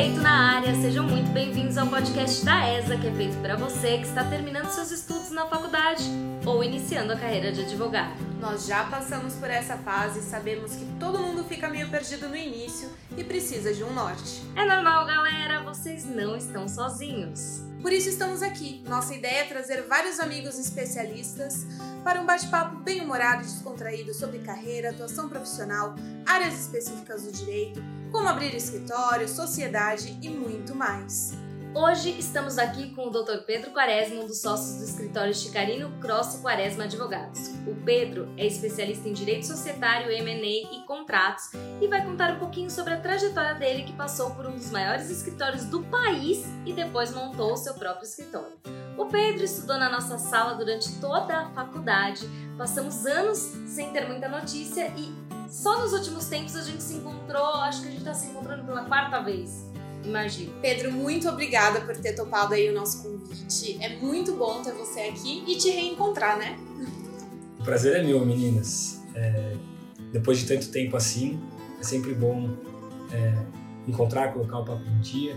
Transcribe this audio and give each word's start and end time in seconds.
Direito 0.00 0.22
na 0.22 0.56
área, 0.56 0.74
sejam 0.76 1.04
muito 1.04 1.30
bem-vindos 1.30 1.76
ao 1.76 1.86
podcast 1.86 2.42
da 2.42 2.66
ESA, 2.72 2.96
que 2.96 3.06
é 3.06 3.12
feito 3.12 3.36
para 3.42 3.54
você 3.54 3.98
que 3.98 4.06
está 4.06 4.24
terminando 4.24 4.70
seus 4.70 4.90
estudos 4.90 5.30
na 5.30 5.44
faculdade 5.44 6.04
ou 6.46 6.64
iniciando 6.64 7.12
a 7.12 7.16
carreira 7.16 7.52
de 7.52 7.60
advogado. 7.60 8.14
Nós 8.40 8.66
já 8.66 8.84
passamos 8.84 9.34
por 9.34 9.50
essa 9.50 9.76
fase 9.76 10.20
e 10.20 10.22
sabemos 10.22 10.74
que 10.74 10.86
todo 10.98 11.18
mundo 11.18 11.44
fica 11.44 11.68
meio 11.68 11.90
perdido 11.90 12.30
no 12.30 12.36
início 12.36 12.88
e 13.14 13.22
precisa 13.22 13.74
de 13.74 13.84
um 13.84 13.92
norte. 13.92 14.40
É 14.56 14.64
normal, 14.64 15.04
galera, 15.04 15.62
vocês 15.64 16.06
não 16.06 16.34
estão 16.34 16.66
sozinhos. 16.66 17.69
Por 17.82 17.92
isso 17.92 18.08
estamos 18.08 18.42
aqui. 18.42 18.82
Nossa 18.86 19.14
ideia 19.14 19.40
é 19.40 19.44
trazer 19.44 19.82
vários 19.86 20.20
amigos 20.20 20.58
especialistas 20.58 21.66
para 22.04 22.20
um 22.20 22.26
bate-papo 22.26 22.76
bem 22.76 23.00
humorado 23.00 23.42
e 23.42 23.46
descontraído 23.46 24.12
sobre 24.12 24.38
carreira, 24.40 24.90
atuação 24.90 25.28
profissional, 25.28 25.94
áreas 26.26 26.60
específicas 26.60 27.22
do 27.22 27.32
direito, 27.32 27.82
como 28.12 28.28
abrir 28.28 28.54
escritório, 28.54 29.28
sociedade 29.28 30.18
e 30.22 30.28
muito 30.28 30.74
mais. 30.74 31.32
Hoje 31.72 32.10
estamos 32.18 32.58
aqui 32.58 32.92
com 32.96 33.06
o 33.06 33.10
Dr. 33.10 33.44
Pedro 33.46 33.70
Quaresma, 33.70 34.22
um 34.22 34.26
dos 34.26 34.42
sócios 34.42 34.78
do 34.78 34.84
escritório 34.84 35.32
Chicarino 35.32 35.88
Cross 36.00 36.40
Quaresma 36.42 36.82
Advogados. 36.82 37.46
O 37.64 37.76
Pedro 37.84 38.28
é 38.36 38.44
especialista 38.44 39.08
em 39.08 39.12
direito 39.12 39.46
societário, 39.46 40.10
M&A 40.10 40.74
e 40.74 40.84
contratos 40.84 41.52
e 41.80 41.86
vai 41.86 42.04
contar 42.04 42.34
um 42.34 42.38
pouquinho 42.40 42.68
sobre 42.68 42.94
a 42.94 43.00
trajetória 43.00 43.54
dele 43.54 43.84
que 43.84 43.92
passou 43.92 44.32
por 44.32 44.46
um 44.46 44.56
dos 44.56 44.68
maiores 44.72 45.08
escritórios 45.10 45.64
do 45.66 45.84
país 45.84 46.44
e 46.66 46.72
depois 46.72 47.14
montou 47.14 47.52
o 47.52 47.56
seu 47.56 47.74
próprio 47.74 48.04
escritório. 48.04 48.58
O 48.98 49.06
Pedro 49.06 49.44
estudou 49.44 49.78
na 49.78 49.88
nossa 49.88 50.18
sala 50.18 50.54
durante 50.54 50.92
toda 51.00 51.36
a 51.36 51.50
faculdade, 51.50 52.28
passamos 52.58 53.06
anos 53.06 53.38
sem 53.66 53.92
ter 53.92 54.08
muita 54.08 54.28
notícia 54.28 54.92
e 54.96 55.14
só 55.48 55.78
nos 55.78 55.92
últimos 55.92 56.26
tempos 56.26 56.56
a 56.56 56.62
gente 56.62 56.82
se 56.82 56.94
encontrou, 56.94 57.54
acho 57.62 57.82
que 57.82 57.88
a 57.88 57.90
gente 57.92 58.00
está 58.00 58.14
se 58.14 58.26
encontrando 58.26 58.64
pela 58.64 58.84
quarta 58.84 59.20
vez. 59.20 59.69
Imagina. 60.04 60.52
Pedro, 60.60 60.92
muito 60.92 61.28
obrigada 61.28 61.80
por 61.82 61.96
ter 61.96 62.14
topado 62.14 62.54
aí 62.54 62.68
o 62.68 62.74
nosso 62.74 63.02
convite. 63.02 63.78
É 63.80 63.96
muito 63.96 64.34
bom 64.34 64.62
ter 64.62 64.72
você 64.72 65.00
aqui 65.00 65.44
e 65.46 65.56
te 65.56 65.70
reencontrar, 65.70 66.38
né? 66.38 66.58
O 67.58 67.64
prazer 67.64 67.96
é 67.96 68.02
meu, 68.02 68.24
meninas. 68.24 69.00
É, 69.14 69.56
depois 70.12 70.38
de 70.38 70.46
tanto 70.46 70.68
tempo 70.70 70.96
assim, 70.96 71.40
é 71.78 71.82
sempre 71.82 72.14
bom 72.14 72.56
é, 73.12 73.34
encontrar, 73.86 74.32
colocar 74.32 74.58
o 74.60 74.64
papo 74.64 74.82
em 74.88 75.00
dia 75.00 75.36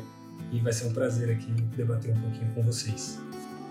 e 0.52 0.60
vai 0.60 0.72
ser 0.72 0.86
um 0.86 0.94
prazer 0.94 1.32
aqui 1.32 1.52
debater 1.76 2.12
um 2.12 2.22
pouquinho 2.22 2.54
com 2.54 2.64
vocês. 2.64 3.20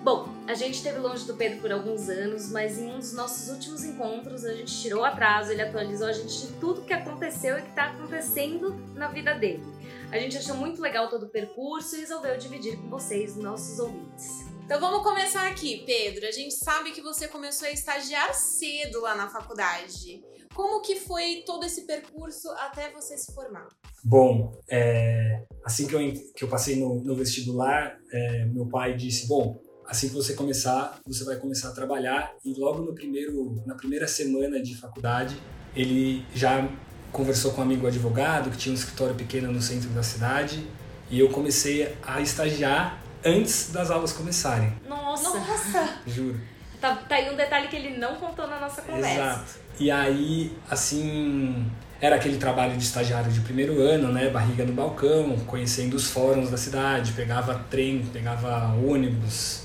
Bom, 0.02 0.28
a 0.48 0.54
gente 0.54 0.74
esteve 0.74 0.98
longe 0.98 1.24
do 1.24 1.34
Pedro 1.34 1.60
por 1.60 1.70
alguns 1.70 2.08
anos, 2.08 2.50
mas 2.50 2.76
em 2.76 2.90
um 2.90 2.98
dos 2.98 3.12
nossos 3.12 3.48
últimos 3.48 3.84
encontros 3.84 4.44
a 4.44 4.52
gente 4.52 4.82
tirou 4.82 5.04
atraso, 5.04 5.52
ele 5.52 5.62
atualizou 5.62 6.08
a 6.08 6.12
gente 6.12 6.40
de 6.40 6.52
tudo 6.54 6.82
que 6.82 6.92
aconteceu 6.92 7.56
e 7.56 7.62
que 7.62 7.68
está 7.68 7.84
acontecendo 7.84 8.74
na 8.96 9.06
vida 9.06 9.32
dele. 9.34 9.62
A 10.10 10.18
gente 10.18 10.36
achou 10.36 10.56
muito 10.56 10.80
legal 10.80 11.08
todo 11.08 11.26
o 11.26 11.28
percurso 11.28 11.96
e 11.96 12.00
resolveu 12.00 12.36
dividir 12.36 12.76
com 12.76 12.88
vocês, 12.88 13.36
nossos 13.36 13.78
ouvintes. 13.78 14.52
Então 14.64 14.80
vamos 14.80 15.02
começar 15.02 15.46
aqui, 15.48 15.82
Pedro. 15.84 16.26
A 16.26 16.30
gente 16.30 16.54
sabe 16.54 16.92
que 16.92 17.00
você 17.00 17.28
começou 17.28 17.68
a 17.68 17.70
estagiar 17.70 18.32
cedo 18.34 19.00
lá 19.00 19.14
na 19.14 19.28
faculdade. 19.28 20.22
Como 20.54 20.80
que 20.82 20.96
foi 20.96 21.42
todo 21.46 21.64
esse 21.64 21.86
percurso 21.86 22.48
até 22.50 22.90
você 22.90 23.16
se 23.16 23.34
formar? 23.34 23.66
Bom, 24.04 24.52
é, 24.70 25.44
assim 25.64 25.86
que 25.86 25.94
eu, 25.94 26.00
que 26.34 26.44
eu 26.44 26.48
passei 26.48 26.76
no, 26.76 27.02
no 27.02 27.14
vestibular, 27.14 27.98
é, 28.12 28.46
meu 28.46 28.66
pai 28.66 28.96
disse, 28.96 29.26
bom, 29.26 29.60
assim 29.86 30.08
que 30.08 30.14
você 30.14 30.34
começar, 30.34 31.00
você 31.06 31.24
vai 31.24 31.36
começar 31.36 31.68
a 31.68 31.72
trabalhar 31.72 32.34
e 32.44 32.58
logo 32.58 32.82
no 32.82 32.94
primeiro, 32.94 33.62
na 33.66 33.74
primeira 33.74 34.06
semana 34.06 34.60
de 34.62 34.74
faculdade, 34.74 35.36
ele 35.74 36.24
já 36.34 36.68
conversou 37.12 37.52
com 37.52 37.60
um 37.60 37.64
amigo 37.64 37.86
advogado 37.86 38.50
que 38.50 38.56
tinha 38.56 38.72
um 38.72 38.76
escritório 38.76 39.14
pequeno 39.14 39.52
no 39.52 39.60
centro 39.60 39.90
da 39.90 40.02
cidade 40.02 40.66
e 41.10 41.20
eu 41.20 41.28
comecei 41.28 41.94
a 42.04 42.20
estagiar 42.20 42.98
antes 43.24 43.70
das 43.70 43.90
aulas 43.90 44.12
começarem. 44.12 44.72
Nossa! 44.88 45.38
Nossa! 45.38 45.98
Juro. 46.06 46.40
Tá, 46.80 46.96
tá 46.96 47.14
aí 47.14 47.30
um 47.30 47.36
detalhe 47.36 47.68
que 47.68 47.76
ele 47.76 47.96
não 47.96 48.16
contou 48.16 48.48
na 48.48 48.58
nossa 48.58 48.82
conversa. 48.82 49.12
Exato. 49.12 49.52
E 49.78 49.90
aí, 49.90 50.56
assim, 50.68 51.70
era 52.00 52.16
aquele 52.16 52.38
trabalho 52.38 52.76
de 52.76 52.82
estagiário 52.82 53.30
de 53.30 53.40
primeiro 53.40 53.80
ano, 53.80 54.10
né? 54.10 54.28
Barriga 54.30 54.64
no 54.64 54.72
balcão, 54.72 55.36
conhecendo 55.46 55.94
os 55.94 56.10
fóruns 56.10 56.50
da 56.50 56.56
cidade, 56.56 57.12
pegava 57.12 57.54
trem, 57.70 58.04
pegava 58.12 58.74
ônibus, 58.84 59.62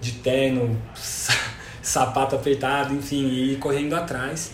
de 0.00 0.12
terno, 0.12 0.80
sapato 1.80 2.36
apertado, 2.36 2.94
enfim, 2.94 3.26
e 3.28 3.56
correndo 3.56 3.94
atrás. 3.94 4.52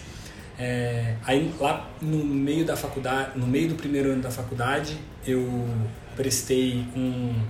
É, 0.59 1.15
aí 1.25 1.55
lá 1.61 1.89
no 2.03 2.25
meio 2.25 2.65
da 2.65 2.77
faculdade, 2.77 3.39
no 3.39 3.47
meio 3.47 3.69
do 3.69 3.75
primeiro 3.77 4.11
ano 4.11 4.23
da 4.23 4.31
faculdade, 4.31 4.99
eu 5.25 5.69
prestei 6.17 6.85
um, 6.97 7.41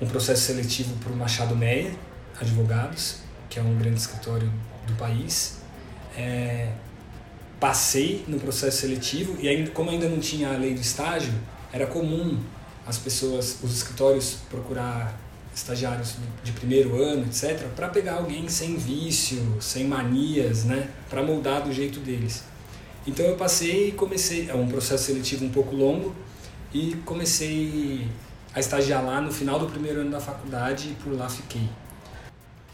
um 0.00 0.06
processo 0.06 0.42
seletivo 0.42 0.94
para 0.96 1.12
o 1.12 1.16
Machado 1.16 1.56
Meia 1.56 1.92
Advogados, 2.38 3.20
que 3.48 3.58
é 3.58 3.62
um 3.62 3.74
grande 3.78 3.98
escritório 3.98 4.52
do 4.86 4.92
país. 4.94 5.62
É, 6.16 6.72
passei 7.58 8.24
no 8.28 8.38
processo 8.38 8.82
seletivo 8.82 9.38
e 9.40 9.66
como 9.68 9.90
ainda 9.90 10.08
não 10.08 10.20
tinha 10.20 10.52
a 10.52 10.56
lei 10.56 10.74
do 10.74 10.80
estágio, 10.80 11.32
era 11.72 11.86
comum 11.86 12.38
as 12.86 12.98
pessoas, 12.98 13.58
os 13.62 13.74
escritórios 13.74 14.38
procurar 14.50 15.18
estagiários 15.54 16.16
de 16.42 16.52
primeiro 16.52 17.00
ano, 17.00 17.26
etc., 17.26 17.68
para 17.76 17.88
pegar 17.88 18.14
alguém 18.14 18.48
sem 18.48 18.76
vício, 18.76 19.56
sem 19.60 19.84
manias, 19.84 20.64
né, 20.64 20.88
para 21.08 21.22
moldar 21.22 21.62
do 21.62 21.72
jeito 21.72 22.00
deles. 22.00 22.44
Então 23.06 23.24
eu 23.24 23.36
passei 23.36 23.88
e 23.88 23.92
comecei, 23.92 24.50
é 24.50 24.54
um 24.54 24.66
processo 24.66 25.04
seletivo 25.04 25.44
um 25.44 25.50
pouco 25.50 25.76
longo, 25.76 26.14
e 26.72 26.96
comecei 27.04 28.08
a 28.52 28.58
estagiar 28.58 29.04
lá 29.04 29.20
no 29.20 29.32
final 29.32 29.58
do 29.58 29.66
primeiro 29.66 30.00
ano 30.00 30.10
da 30.10 30.20
faculdade 30.20 30.88
e 30.90 30.94
por 30.94 31.16
lá 31.16 31.28
fiquei. 31.28 31.68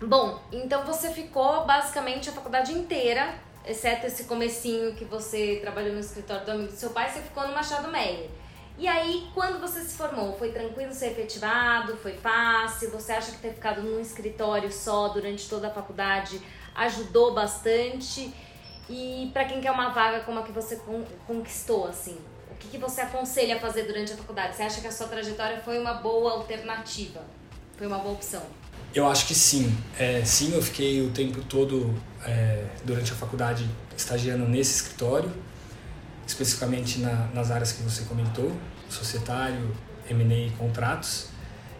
Bom, 0.01 0.41
então 0.51 0.87
você 0.87 1.11
ficou 1.11 1.67
basicamente 1.67 2.31
a 2.31 2.33
faculdade 2.33 2.73
inteira, 2.73 3.35
exceto 3.67 4.07
esse 4.07 4.25
comecinho 4.25 4.95
que 4.95 5.05
você 5.05 5.59
trabalhou 5.61 5.93
no 5.93 6.01
escritório 6.01 6.47
do 6.47 6.53
amigo 6.53 6.73
do 6.73 6.77
seu 6.77 6.91
pai, 6.91 7.11
você 7.11 7.21
ficou 7.21 7.47
no 7.47 7.53
Machado 7.53 7.91
Meyer. 7.91 8.31
E 8.81 8.89
aí, 8.89 9.29
quando 9.35 9.61
você 9.61 9.83
se 9.83 9.95
formou, 9.95 10.33
foi 10.39 10.53
tranquilo 10.53 10.91
ser 10.95 11.09
efetivado? 11.09 11.99
Foi 11.99 12.15
fácil? 12.15 12.91
Você 12.93 13.13
acha 13.13 13.31
que 13.33 13.37
ter 13.37 13.53
ficado 13.53 13.83
num 13.83 14.01
escritório 14.01 14.73
só 14.73 15.09
durante 15.09 15.47
toda 15.51 15.69
a 15.69 15.71
faculdade 15.71 16.41
ajudou 16.75 17.35
bastante? 17.35 18.33
E 18.89 19.29
para 19.35 19.45
quem 19.45 19.61
quer 19.61 19.71
uma 19.71 19.91
vaga 19.91 20.21
como 20.21 20.39
a 20.39 20.43
que 20.43 20.51
você 20.51 20.81
conquistou, 21.27 21.89
assim, 21.89 22.17
o 22.51 22.55
que, 22.55 22.69
que 22.69 22.79
você 22.79 23.03
aconselha 23.03 23.57
a 23.57 23.61
fazer 23.61 23.83
durante 23.83 24.15
a 24.15 24.17
faculdade? 24.17 24.57
Você 24.57 24.63
acha 24.63 24.81
que 24.81 24.87
a 24.87 24.93
sua 24.93 25.09
trajetória 25.09 25.61
foi 25.61 25.79
uma 25.79 25.93
boa 25.93 26.33
alternativa? 26.33 27.21
Foi 27.77 27.87
uma 27.87 27.99
boa 27.99 28.15
opção? 28.15 28.43
Eu 28.95 29.07
acho 29.07 29.27
que 29.27 29.35
sim. 29.35 29.77
É, 29.99 30.25
sim, 30.25 30.55
eu 30.55 30.63
fiquei 30.63 31.03
o 31.03 31.11
tempo 31.11 31.43
todo 31.43 31.95
é, 32.27 32.65
durante 32.83 33.13
a 33.13 33.15
faculdade 33.15 33.69
estagiando 33.95 34.49
nesse 34.49 34.77
escritório 34.77 35.31
especificamente 36.31 37.01
na, 37.01 37.29
nas 37.35 37.51
áreas 37.51 37.73
que 37.73 37.83
você 37.83 38.03
comentou, 38.05 38.53
societário, 38.89 39.75
M&A 40.09 40.47
e 40.47 40.51
contratos. 40.51 41.27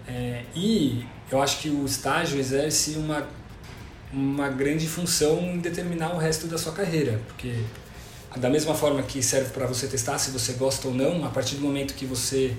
É, 0.07 0.45
e 0.55 1.07
eu 1.31 1.41
acho 1.41 1.61
que 1.61 1.71
o 1.71 1.87
estágio 1.87 2.39
exerce 2.39 2.97
uma, 2.97 3.27
uma 4.13 4.49
grande 4.49 4.89
função 4.89 5.39
em 5.41 5.59
determinar 5.59 6.15
o 6.15 6.19
resto 6.19 6.49
da 6.49 6.59
sua 6.59 6.73
carreira, 6.73 7.21
porque 7.29 7.55
da 8.37 8.51
mesma 8.51 8.75
forma 8.75 9.03
que 9.03 9.23
serve 9.23 9.51
para 9.51 9.67
você 9.67 9.87
testar 9.87 10.19
se 10.19 10.31
você 10.31 10.55
gosta 10.55 10.89
ou 10.89 10.95
não, 10.95 11.25
a 11.25 11.29
partir 11.29 11.57
do 11.57 11.63
momento 11.63 11.95
que 11.95 12.07
você 12.07 12.57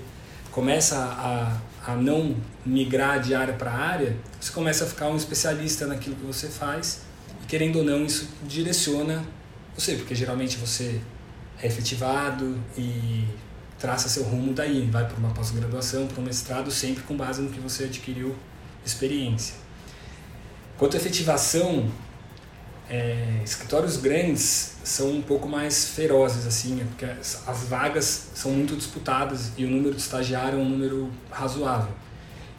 começa 0.49 0.97
a, 0.97 1.91
a 1.91 1.95
não 1.95 2.35
migrar 2.65 3.19
de 3.21 3.35
área 3.35 3.53
para 3.53 3.71
área, 3.71 4.15
você 4.39 4.51
começa 4.51 4.85
a 4.85 4.87
ficar 4.87 5.07
um 5.07 5.17
especialista 5.17 5.85
naquilo 5.87 6.15
que 6.15 6.25
você 6.25 6.47
faz 6.47 7.01
e 7.43 7.45
querendo 7.47 7.79
ou 7.79 7.83
não 7.83 8.05
isso 8.05 8.29
direciona 8.43 9.23
você, 9.75 9.95
porque 9.95 10.13
geralmente 10.13 10.57
você 10.57 11.01
é 11.61 11.67
efetivado 11.67 12.59
e 12.77 13.25
traça 13.79 14.09
seu 14.09 14.23
rumo 14.23 14.53
daí, 14.53 14.87
vai 14.91 15.07
para 15.07 15.17
uma 15.17 15.31
pós-graduação, 15.31 16.07
para 16.07 16.21
um 16.21 16.23
mestrado, 16.23 16.69
sempre 16.69 17.03
com 17.03 17.15
base 17.15 17.41
no 17.41 17.49
que 17.49 17.59
você 17.59 17.85
adquiriu 17.85 18.35
experiência. 18.85 19.55
Quanto 20.77 20.95
à 20.95 20.99
efetivação, 20.99 21.89
é, 22.89 23.41
escritórios 23.43 23.97
grandes 23.97 24.77
são 24.83 25.11
um 25.11 25.21
pouco 25.21 25.47
mais 25.47 25.89
ferozes, 25.89 26.45
assim, 26.45 26.83
porque 26.89 27.05
as, 27.05 27.47
as 27.47 27.63
vagas 27.63 28.31
são 28.33 28.51
muito 28.51 28.75
disputadas 28.75 29.51
e 29.57 29.65
o 29.65 29.69
número 29.69 29.95
de 29.95 30.01
estagiário 30.01 30.59
é 30.59 30.61
um 30.61 30.69
número 30.69 31.11
razoável. 31.31 31.93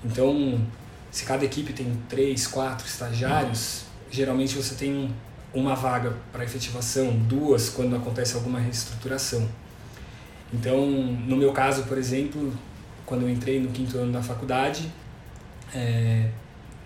Então, 0.05 0.61
se 1.11 1.25
cada 1.25 1.45
equipe 1.45 1.73
tem 1.73 1.97
três, 2.09 2.47
quatro 2.47 2.87
estagiários, 2.87 3.83
geralmente 4.11 4.57
você 4.57 4.75
tem 4.75 5.15
uma 5.55 5.75
vaga 5.75 6.17
para 6.33 6.45
efetivação, 6.45 7.17
duas 7.29 7.69
quando 7.69 7.95
acontece 7.95 8.35
alguma 8.35 8.59
reestruturação. 8.59 9.49
Então, 10.53 10.87
no 10.87 11.37
meu 11.37 11.53
caso, 11.53 11.85
por 11.85 11.97
exemplo, 11.99 12.53
quando 13.07 13.23
eu 13.23 13.31
entrei 13.31 13.61
no 13.61 13.71
quinto 13.71 13.99
ano 13.99 14.13
da 14.13 14.23
faculdade, 14.23 14.91
é, 15.75 16.29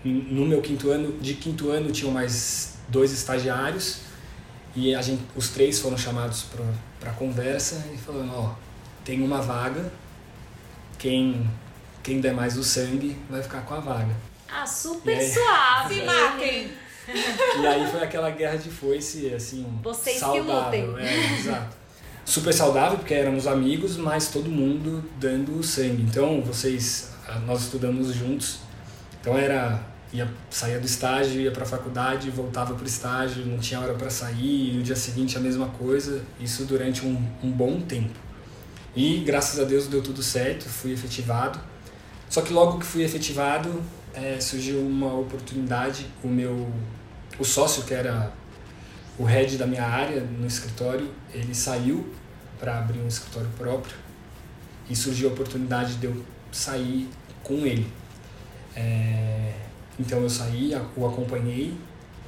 no 0.03 0.45
meu 0.45 0.61
quinto 0.61 0.89
ano, 0.89 1.17
de 1.19 1.33
quinto 1.33 1.69
ano 1.69 1.91
tinham 1.91 2.11
mais 2.11 2.77
dois 2.87 3.11
estagiários 3.11 3.99
e 4.75 4.93
a 4.95 5.01
gente, 5.01 5.21
os 5.35 5.49
três 5.49 5.79
foram 5.79 5.97
chamados 5.97 6.45
para 6.99 7.11
conversa 7.13 7.85
e 7.93 7.97
falando, 7.97 8.31
ó, 8.33 8.53
tem 9.03 9.21
uma 9.21 9.41
vaga, 9.41 9.91
quem, 10.97 11.49
quem 12.03 12.21
der 12.21 12.33
mais 12.33 12.57
o 12.57 12.63
sangue 12.63 13.17
vai 13.29 13.41
ficar 13.41 13.61
com 13.61 13.73
a 13.73 13.79
vaga. 13.79 14.15
Ah, 14.49 14.65
super 14.65 15.17
aí, 15.17 15.33
suave. 15.33 16.01
Matem. 16.05 16.71
E 17.07 17.65
aí 17.65 17.89
foi 17.89 18.03
aquela 18.03 18.29
guerra 18.29 18.57
de 18.57 18.69
foice, 18.69 19.33
assim, 19.33 19.65
Vocês 19.81 20.17
saudável. 20.17 20.71
que 20.71 21.01
lutem. 21.01 21.05
É, 21.05 21.33
exato. 21.39 21.75
Super 22.25 22.53
saudável, 22.53 22.97
porque 22.97 23.13
éramos 23.13 23.47
amigos, 23.47 23.95
mas 23.95 24.29
todo 24.29 24.49
mundo 24.49 25.03
dando 25.17 25.63
sangue. 25.63 26.03
Então, 26.03 26.41
vocês, 26.41 27.11
nós 27.45 27.63
estudamos 27.63 28.13
juntos. 28.13 28.59
Então 29.21 29.37
era 29.37 29.81
ia 30.13 30.27
saía 30.49 30.79
do 30.79 30.85
estágio, 30.85 31.41
ia 31.41 31.51
para 31.51 31.63
a 31.63 31.65
faculdade, 31.65 32.29
voltava 32.29 32.73
para 32.73 32.83
o 32.83 32.87
estágio, 32.87 33.45
não 33.45 33.57
tinha 33.57 33.79
hora 33.79 33.93
para 33.93 34.09
sair, 34.09 34.71
e 34.71 34.73
no 34.77 34.83
dia 34.83 34.95
seguinte 34.95 35.37
a 35.37 35.41
mesma 35.41 35.67
coisa, 35.67 36.23
isso 36.39 36.63
durante 36.65 37.05
um, 37.05 37.21
um 37.43 37.51
bom 37.51 37.81
tempo. 37.81 38.13
E 38.95 39.19
graças 39.19 39.59
a 39.59 39.63
Deus 39.63 39.87
deu 39.87 40.01
tudo 40.01 40.23
certo, 40.23 40.67
fui 40.67 40.91
efetivado. 40.93 41.59
Só 42.29 42.41
que 42.41 42.51
logo 42.51 42.79
que 42.79 42.85
fui 42.85 43.03
efetivado, 43.03 43.81
é, 44.13 44.39
surgiu 44.39 44.79
uma 44.79 45.13
oportunidade, 45.13 46.07
o 46.23 46.27
meu 46.27 46.67
o 47.39 47.45
sócio 47.45 47.83
que 47.83 47.93
era 47.93 48.31
o 49.17 49.23
head 49.23 49.57
da 49.57 49.65
minha 49.65 49.85
área 49.85 50.21
no 50.21 50.45
escritório, 50.45 51.11
ele 51.33 51.53
saiu 51.53 52.13
para 52.59 52.79
abrir 52.79 52.99
um 52.99 53.07
escritório 53.07 53.49
próprio 53.57 53.95
e 54.89 54.95
surgiu 54.95 55.29
a 55.29 55.33
oportunidade 55.33 55.95
de 55.95 56.05
eu 56.05 56.23
sair 56.51 57.09
com 57.43 57.65
ele. 57.65 57.91
É, 58.75 59.53
então 59.99 60.21
eu 60.21 60.29
saí, 60.29 60.73
o 60.95 61.05
acompanhei, 61.05 61.75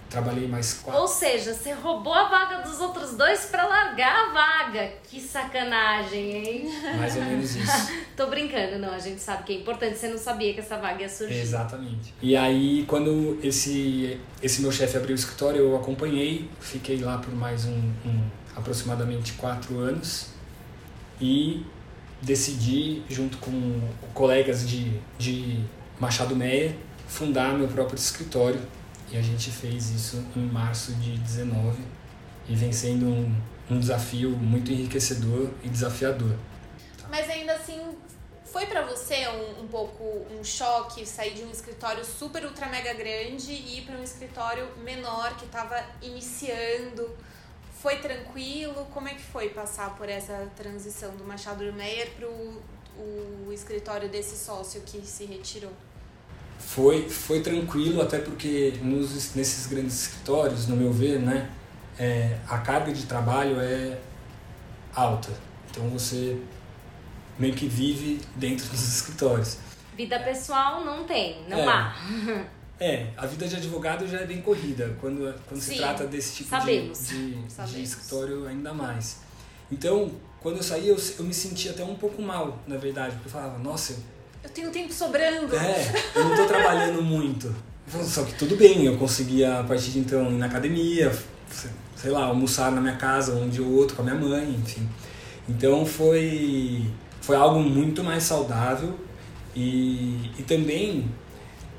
trabalhei 0.10 0.48
mais 0.48 0.74
quatro. 0.74 1.02
Ou 1.02 1.08
seja, 1.08 1.54
você 1.54 1.72
roubou 1.72 2.14
a 2.14 2.28
vaga 2.28 2.64
dos 2.68 2.80
outros 2.80 3.16
dois 3.16 3.46
para 3.46 3.66
largar 3.68 4.30
a 4.30 4.34
vaga. 4.34 4.92
Que 5.04 5.22
sacanagem, 5.22 6.32
hein? 6.36 6.72
Mais 6.98 7.16
ou 7.16 7.24
menos 7.24 7.56
isso. 7.56 7.92
Tô 8.18 8.28
brincando, 8.28 8.80
não, 8.80 8.92
a 8.94 9.00
gente 9.00 9.22
sabe 9.22 9.44
que 9.44 9.54
é 9.54 9.56
importante, 9.58 9.98
você 9.98 10.08
não 10.08 10.18
sabia 10.18 10.54
que 10.54 10.60
essa 10.60 10.78
vaga 10.78 11.04
ia 11.04 11.10
surgir. 11.10 11.40
Exatamente. 11.40 12.14
E 12.22 12.36
aí, 12.36 12.86
quando 12.88 13.40
esse, 13.44 14.20
esse 14.42 14.62
meu 14.62 14.72
chefe 14.72 14.98
abriu 14.98 15.16
o 15.16 15.20
escritório, 15.20 15.60
eu 15.60 15.76
acompanhei, 15.76 16.50
fiquei 16.60 16.98
lá 17.00 17.18
por 17.18 17.34
mais 17.34 17.66
um, 17.66 17.92
um 18.06 18.24
aproximadamente 18.56 19.34
quatro 19.34 19.80
anos 19.80 20.28
e 21.22 21.66
decidi, 22.22 23.04
junto 23.10 23.38
com 23.38 23.80
colegas 24.14 24.68
de, 24.68 25.00
de 25.18 25.64
Machado 26.00 26.36
Meia, 26.36 26.76
fundar 27.08 27.58
meu 27.58 27.68
próprio 27.68 27.98
escritório. 27.98 28.60
E 29.12 29.18
a 29.18 29.22
gente 29.22 29.50
fez 29.50 29.90
isso 29.90 30.24
em 30.36 30.46
março 30.46 30.94
de 30.94 31.18
19 31.18 31.82
e 32.48 32.56
vem 32.56 32.72
sendo 32.72 33.08
um, 33.08 33.36
um 33.70 33.80
desafio 33.80 34.32
muito 34.32 34.72
enriquecedor 34.72 35.50
e 35.64 35.70
desafiador. 35.70 36.36
Mas 37.10 37.28
ainda 37.30 37.54
assim, 37.54 37.80
foi 38.46 38.66
para 38.68 38.86
você 38.86 39.28
um, 39.28 39.64
um 39.64 39.68
pouco 39.68 40.04
um 40.32 40.44
choque 40.44 41.06
sair 41.06 41.34
de 41.34 41.44
um 41.44 41.52
escritório 41.52 42.04
super 42.06 42.44
ultra 42.46 42.68
mega 42.68 42.94
grande 42.94 43.52
e 43.52 43.80
ir 43.80 43.82
para 43.86 43.96
um 43.96 44.04
escritório 44.04 44.68
menor 44.84 45.36
que 45.38 45.46
estava 45.46 45.84
iniciando? 46.02 47.16
Foi 47.82 47.98
tranquilo? 47.98 48.86
Como 48.94 49.08
é 49.08 49.14
que 49.14 49.24
foi 49.24 49.50
passar 49.50 49.96
por 49.96 50.10
essa 50.10 50.52
transição 50.56 51.16
do 51.16 51.24
Machado 51.24 51.64
Meyer 51.74 52.12
para 52.12 52.28
o 52.28 53.52
escritório 53.52 54.10
desse 54.10 54.38
sócio 54.38 54.82
que 54.82 55.06
se 55.06 55.26
retirou? 55.26 55.72
Foi, 56.60 57.10
foi 57.10 57.42
tranquilo, 57.42 58.02
até 58.02 58.20
porque 58.20 58.74
nos, 58.82 59.34
nesses 59.34 59.66
grandes 59.68 60.04
escritórios, 60.04 60.68
no 60.68 60.76
meu 60.76 60.92
ver, 60.92 61.20
né, 61.20 61.50
é, 61.98 62.38
a 62.48 62.60
carga 62.60 62.92
de 62.92 63.06
trabalho 63.06 63.60
é 63.60 63.98
alta. 64.94 65.32
Então 65.70 65.88
você 65.90 66.38
meio 67.38 67.54
que 67.54 67.68
vive 67.68 68.22
dentro 68.36 68.68
dos 68.68 68.96
escritórios. 68.96 69.58
Vida 69.96 70.20
pessoal 70.20 70.84
não 70.84 71.06
tem, 71.06 71.44
não 71.48 71.60
é, 71.60 71.68
há. 71.68 71.96
É, 72.82 73.08
a 73.18 73.26
vida 73.26 73.46
de 73.46 73.58
advogado 73.58 74.08
já 74.08 74.20
é 74.20 74.26
bem 74.26 74.42
corrida, 74.42 74.96
quando, 75.02 75.36
quando 75.50 75.60
se 75.60 75.76
trata 75.76 76.08
desse 76.08 76.38
tipo 76.38 76.58
de, 76.62 76.94
de, 76.94 77.34
de, 77.44 77.84
escritório 77.84 78.48
ainda 78.48 78.74
mais. 78.74 79.18
Então, 79.70 80.10
quando 80.40 80.56
eu 80.56 80.64
saí, 80.64 80.88
eu, 80.88 80.96
eu 81.18 81.26
me 81.26 81.34
sentia 81.34 81.72
até 81.72 81.84
um 81.84 81.96
pouco 81.96 82.22
mal, 82.22 82.58
na 82.66 82.78
verdade, 82.78 83.16
porque 83.16 83.28
eu 83.28 83.32
falava, 83.34 83.60
nossa, 83.60 83.98
eu 84.44 84.50
tenho 84.50 84.70
tempo 84.72 84.94
sobrando. 84.94 85.56
É, 85.56 86.04
eu 86.16 86.24
não 86.24 86.36
tô 86.36 86.46
trabalhando 86.46 87.02
muito. 87.02 87.54
Só 88.04 88.24
que 88.24 88.34
tudo 88.36 88.56
bem, 88.56 88.86
eu 88.86 88.98
conseguia 88.98 89.60
a 89.60 89.64
partir 89.64 89.92
de 89.92 90.00
então 90.00 90.32
ir 90.32 90.38
na 90.38 90.46
academia, 90.46 91.12
sei 91.96 92.12
lá, 92.12 92.26
almoçar 92.26 92.72
na 92.72 92.80
minha 92.80 92.96
casa 92.96 93.34
um 93.34 93.50
dia 93.50 93.64
ou 93.64 93.74
outro 93.74 93.96
com 93.96 94.04
a 94.04 94.06
minha 94.06 94.18
mãe, 94.18 94.50
enfim. 94.52 94.88
Então 95.48 95.86
foi, 95.86 96.86
foi 97.22 97.36
algo 97.36 97.60
muito 97.60 98.04
mais 98.04 98.24
saudável 98.24 98.96
e, 99.56 100.32
e 100.38 100.44
também, 100.44 101.10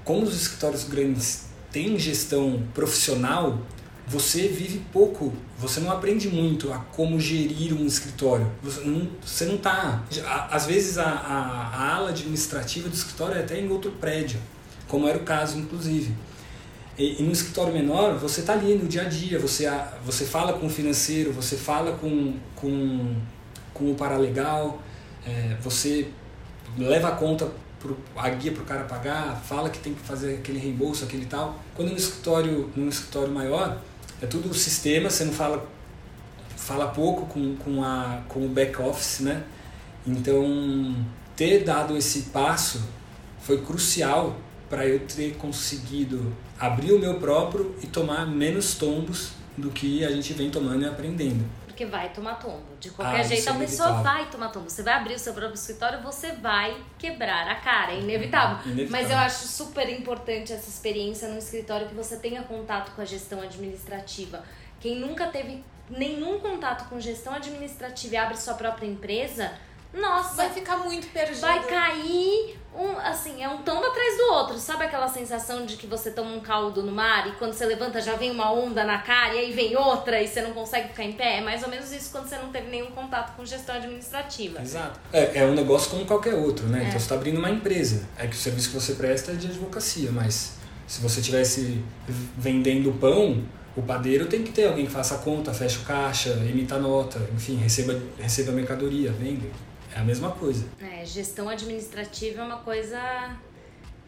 como 0.04 0.22
os 0.24 0.34
escritórios 0.34 0.84
grandes 0.84 1.46
têm 1.70 1.96
gestão 1.96 2.60
profissional, 2.74 3.58
você 4.10 4.48
vive 4.48 4.82
pouco, 4.92 5.32
você 5.56 5.78
não 5.78 5.88
aprende 5.88 6.28
muito 6.28 6.72
a 6.72 6.78
como 6.78 7.20
gerir 7.20 7.72
um 7.72 7.86
escritório. 7.86 8.50
Você 8.60 8.80
não, 8.80 9.08
você 9.24 9.44
não 9.44 9.56
tá. 9.56 10.02
Às 10.50 10.66
vezes 10.66 10.98
a, 10.98 11.04
a, 11.04 11.68
a 11.72 11.94
ala 11.94 12.10
administrativa 12.10 12.88
do 12.88 12.94
escritório 12.94 13.36
é 13.36 13.40
até 13.40 13.60
em 13.60 13.70
outro 13.70 13.92
prédio, 13.92 14.40
como 14.88 15.06
era 15.06 15.16
o 15.16 15.22
caso, 15.22 15.56
inclusive. 15.56 16.12
E, 16.98 17.20
e 17.20 17.22
no 17.22 17.30
escritório 17.30 17.72
menor, 17.72 18.18
você 18.18 18.40
está 18.40 18.54
ali 18.54 18.74
no 18.74 18.88
dia 18.88 19.02
a 19.02 19.04
dia, 19.04 19.38
você, 19.38 19.70
você 20.04 20.24
fala 20.24 20.54
com 20.54 20.66
o 20.66 20.70
financeiro, 20.70 21.32
você 21.32 21.56
fala 21.56 21.92
com, 21.92 22.34
com, 22.56 23.14
com 23.72 23.92
o 23.92 23.94
paralegal, 23.94 24.82
é, 25.24 25.56
você 25.62 26.08
leva 26.76 27.10
a 27.10 27.12
conta 27.12 27.48
pro, 27.78 27.96
a 28.16 28.28
guia 28.30 28.50
para 28.50 28.62
o 28.62 28.66
cara 28.66 28.84
pagar, 28.84 29.40
fala 29.40 29.70
que 29.70 29.78
tem 29.78 29.94
que 29.94 30.00
fazer 30.00 30.34
aquele 30.34 30.58
reembolso, 30.58 31.04
aquele 31.04 31.26
tal. 31.26 31.60
Quando 31.76 31.90
no 31.90 31.96
escritório, 31.96 32.68
no 32.74 32.88
escritório 32.88 33.32
maior, 33.32 33.80
é 34.20 34.26
tudo 34.26 34.52
sistema, 34.54 35.10
você 35.10 35.24
não 35.24 35.32
fala 35.32 35.66
fala 36.56 36.88
pouco 36.88 37.26
com, 37.26 37.56
com, 37.56 37.82
a, 37.82 38.22
com 38.28 38.44
o 38.44 38.48
back 38.48 38.80
office, 38.80 39.20
né? 39.20 39.44
Então, 40.06 40.94
ter 41.34 41.64
dado 41.64 41.96
esse 41.96 42.24
passo 42.24 42.82
foi 43.40 43.62
crucial 43.62 44.36
para 44.68 44.86
eu 44.86 45.00
ter 45.00 45.36
conseguido 45.36 46.32
abrir 46.58 46.92
o 46.92 46.98
meu 46.98 47.14
próprio 47.14 47.74
e 47.82 47.86
tomar 47.86 48.26
menos 48.26 48.74
tombos 48.74 49.32
do 49.56 49.70
que 49.70 50.04
a 50.04 50.10
gente 50.10 50.32
vem 50.34 50.50
tomando 50.50 50.82
e 50.82 50.86
aprendendo 50.86 51.44
porque 51.80 51.86
vai 51.86 52.10
tomar 52.10 52.34
tombo. 52.34 52.76
De 52.78 52.90
qualquer 52.90 53.20
ah, 53.20 53.22
jeito, 53.22 53.48
a 53.48 53.54
é 53.54 53.58
pessoa 53.58 54.02
vai 54.02 54.28
tomar 54.28 54.50
tombo. 54.50 54.68
Você 54.68 54.82
vai 54.82 54.94
abrir 54.94 55.14
o 55.14 55.18
seu 55.18 55.32
próprio 55.32 55.54
escritório, 55.54 56.02
você 56.02 56.32
vai 56.32 56.76
quebrar 56.98 57.48
a 57.48 57.54
cara. 57.54 57.92
É 57.92 58.00
inevitável. 58.00 58.70
inevitável. 58.70 58.90
Mas 58.90 59.10
eu 59.10 59.16
acho 59.16 59.48
super 59.48 59.88
importante 59.88 60.52
essa 60.52 60.68
experiência 60.68 61.28
no 61.28 61.38
escritório 61.38 61.88
que 61.88 61.94
você 61.94 62.18
tenha 62.18 62.42
contato 62.42 62.94
com 62.94 63.00
a 63.00 63.04
gestão 63.04 63.40
administrativa. 63.40 64.44
Quem 64.78 64.96
nunca 64.96 65.28
teve 65.28 65.64
nenhum 65.88 66.38
contato 66.38 66.86
com 66.90 67.00
gestão 67.00 67.32
administrativa 67.32 68.14
e 68.14 68.18
abre 68.18 68.36
sua 68.36 68.54
própria 68.54 68.86
empresa, 68.86 69.50
nossa, 69.92 70.36
vai 70.36 70.50
ficar 70.50 70.78
muito 70.78 71.08
perdido. 71.08 71.40
Vai 71.40 71.66
cair 71.66 72.58
um, 72.74 72.96
assim, 72.98 73.42
é 73.42 73.48
um 73.48 73.58
tombo 73.58 73.84
atrás 73.84 74.16
do 74.16 74.22
outro. 74.32 74.58
Sabe 74.58 74.84
aquela 74.84 75.08
sensação 75.08 75.66
de 75.66 75.76
que 75.76 75.86
você 75.86 76.12
toma 76.12 76.30
um 76.30 76.40
caldo 76.40 76.82
no 76.82 76.92
mar 76.92 77.26
e 77.28 77.32
quando 77.32 77.52
você 77.52 77.66
levanta 77.66 78.00
já 78.00 78.14
vem 78.14 78.30
uma 78.30 78.52
onda 78.52 78.84
na 78.84 78.98
cara 78.98 79.34
e 79.34 79.38
aí 79.38 79.52
vem 79.52 79.76
outra 79.76 80.22
e 80.22 80.28
você 80.28 80.40
não 80.42 80.52
consegue 80.52 80.88
ficar 80.88 81.04
em 81.04 81.12
pé? 81.12 81.38
É 81.38 81.40
mais 81.40 81.62
ou 81.62 81.68
menos 81.68 81.90
isso 81.92 82.10
quando 82.12 82.28
você 82.28 82.36
não 82.36 82.50
teve 82.50 82.70
nenhum 82.70 82.90
contato 82.92 83.34
com 83.36 83.44
gestão 83.44 83.74
administrativa. 83.74 84.62
Exato. 84.62 85.00
É, 85.12 85.40
é 85.40 85.44
um 85.44 85.54
negócio 85.54 85.90
como 85.90 86.06
qualquer 86.06 86.34
outro, 86.34 86.66
né? 86.66 86.78
É. 86.78 86.82
Então 86.82 86.92
você 86.92 86.98
está 86.98 87.16
abrindo 87.16 87.38
uma 87.38 87.50
empresa. 87.50 88.08
É 88.16 88.26
que 88.26 88.36
o 88.36 88.38
serviço 88.38 88.68
que 88.68 88.74
você 88.74 88.94
presta 88.94 89.32
é 89.32 89.34
de 89.34 89.48
advocacia, 89.48 90.12
mas 90.12 90.52
se 90.86 91.00
você 91.00 91.20
tivesse 91.20 91.82
vendendo 92.38 92.92
pão, 92.92 93.42
o 93.76 93.82
padeiro 93.82 94.26
tem 94.26 94.42
que 94.44 94.52
ter 94.52 94.66
alguém 94.66 94.86
que 94.86 94.92
faça 94.92 95.16
a 95.16 95.18
conta, 95.18 95.52
feche 95.52 95.78
o 95.78 95.82
caixa, 95.82 96.30
emita 96.48 96.78
nota, 96.78 97.20
enfim, 97.34 97.56
receba, 97.56 98.00
receba 98.18 98.52
mercadoria, 98.52 99.10
venda. 99.12 99.46
É 99.94 100.00
a 100.00 100.04
mesma 100.04 100.30
coisa. 100.32 100.66
É, 100.80 101.04
gestão 101.04 101.48
administrativa 101.48 102.42
é 102.42 102.44
uma 102.44 102.58
coisa 102.58 103.36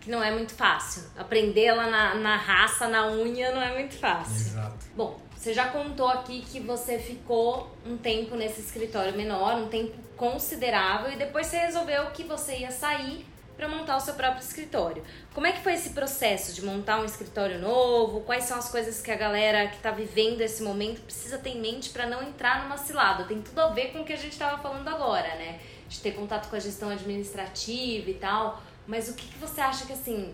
que 0.00 0.10
não 0.10 0.22
é 0.22 0.32
muito 0.32 0.54
fácil. 0.54 1.04
Aprender 1.16 1.64
ela 1.64 1.86
na, 1.88 2.14
na 2.16 2.36
raça, 2.36 2.88
na 2.88 3.08
unha, 3.08 3.52
não 3.52 3.62
é 3.62 3.72
muito 3.72 3.94
fácil. 3.94 4.34
Exato. 4.34 4.86
Bom, 4.96 5.20
você 5.36 5.52
já 5.52 5.68
contou 5.68 6.08
aqui 6.08 6.40
que 6.42 6.60
você 6.60 6.98
ficou 6.98 7.76
um 7.86 7.96
tempo 7.96 8.36
nesse 8.36 8.60
escritório 8.60 9.16
menor, 9.16 9.54
um 9.54 9.68
tempo 9.68 9.96
considerável, 10.16 11.12
e 11.12 11.16
depois 11.16 11.46
você 11.46 11.58
resolveu 11.58 12.06
que 12.10 12.24
você 12.24 12.58
ia 12.58 12.70
sair 12.70 13.26
para 13.56 13.68
montar 13.68 13.96
o 13.96 14.00
seu 14.00 14.14
próprio 14.14 14.42
escritório. 14.42 15.02
Como 15.34 15.46
é 15.46 15.52
que 15.52 15.62
foi 15.62 15.74
esse 15.74 15.90
processo 15.90 16.52
de 16.52 16.64
montar 16.64 17.00
um 17.00 17.04
escritório 17.04 17.60
novo? 17.60 18.22
Quais 18.22 18.44
são 18.44 18.58
as 18.58 18.70
coisas 18.70 19.00
que 19.00 19.10
a 19.10 19.16
galera 19.16 19.68
que 19.68 19.76
está 19.76 19.90
vivendo 19.90 20.40
esse 20.40 20.62
momento 20.62 21.00
precisa 21.02 21.38
ter 21.38 21.50
em 21.50 21.60
mente 21.60 21.90
para 21.90 22.06
não 22.06 22.22
entrar 22.22 22.62
numa 22.64 22.76
cilada? 22.76 23.24
Tem 23.24 23.40
tudo 23.40 23.60
a 23.60 23.68
ver 23.68 23.92
com 23.92 24.00
o 24.00 24.04
que 24.04 24.12
a 24.12 24.16
gente 24.16 24.32
estava 24.32 24.60
falando 24.62 24.88
agora, 24.88 25.34
né? 25.36 25.60
de 25.92 26.00
ter 26.00 26.12
contato 26.12 26.48
com 26.48 26.56
a 26.56 26.58
gestão 26.58 26.88
administrativa 26.88 28.10
e 28.10 28.14
tal. 28.14 28.62
Mas 28.86 29.08
o 29.08 29.14
que, 29.14 29.26
que 29.26 29.38
você 29.38 29.60
acha 29.60 29.86
que 29.86 29.92
assim, 29.92 30.32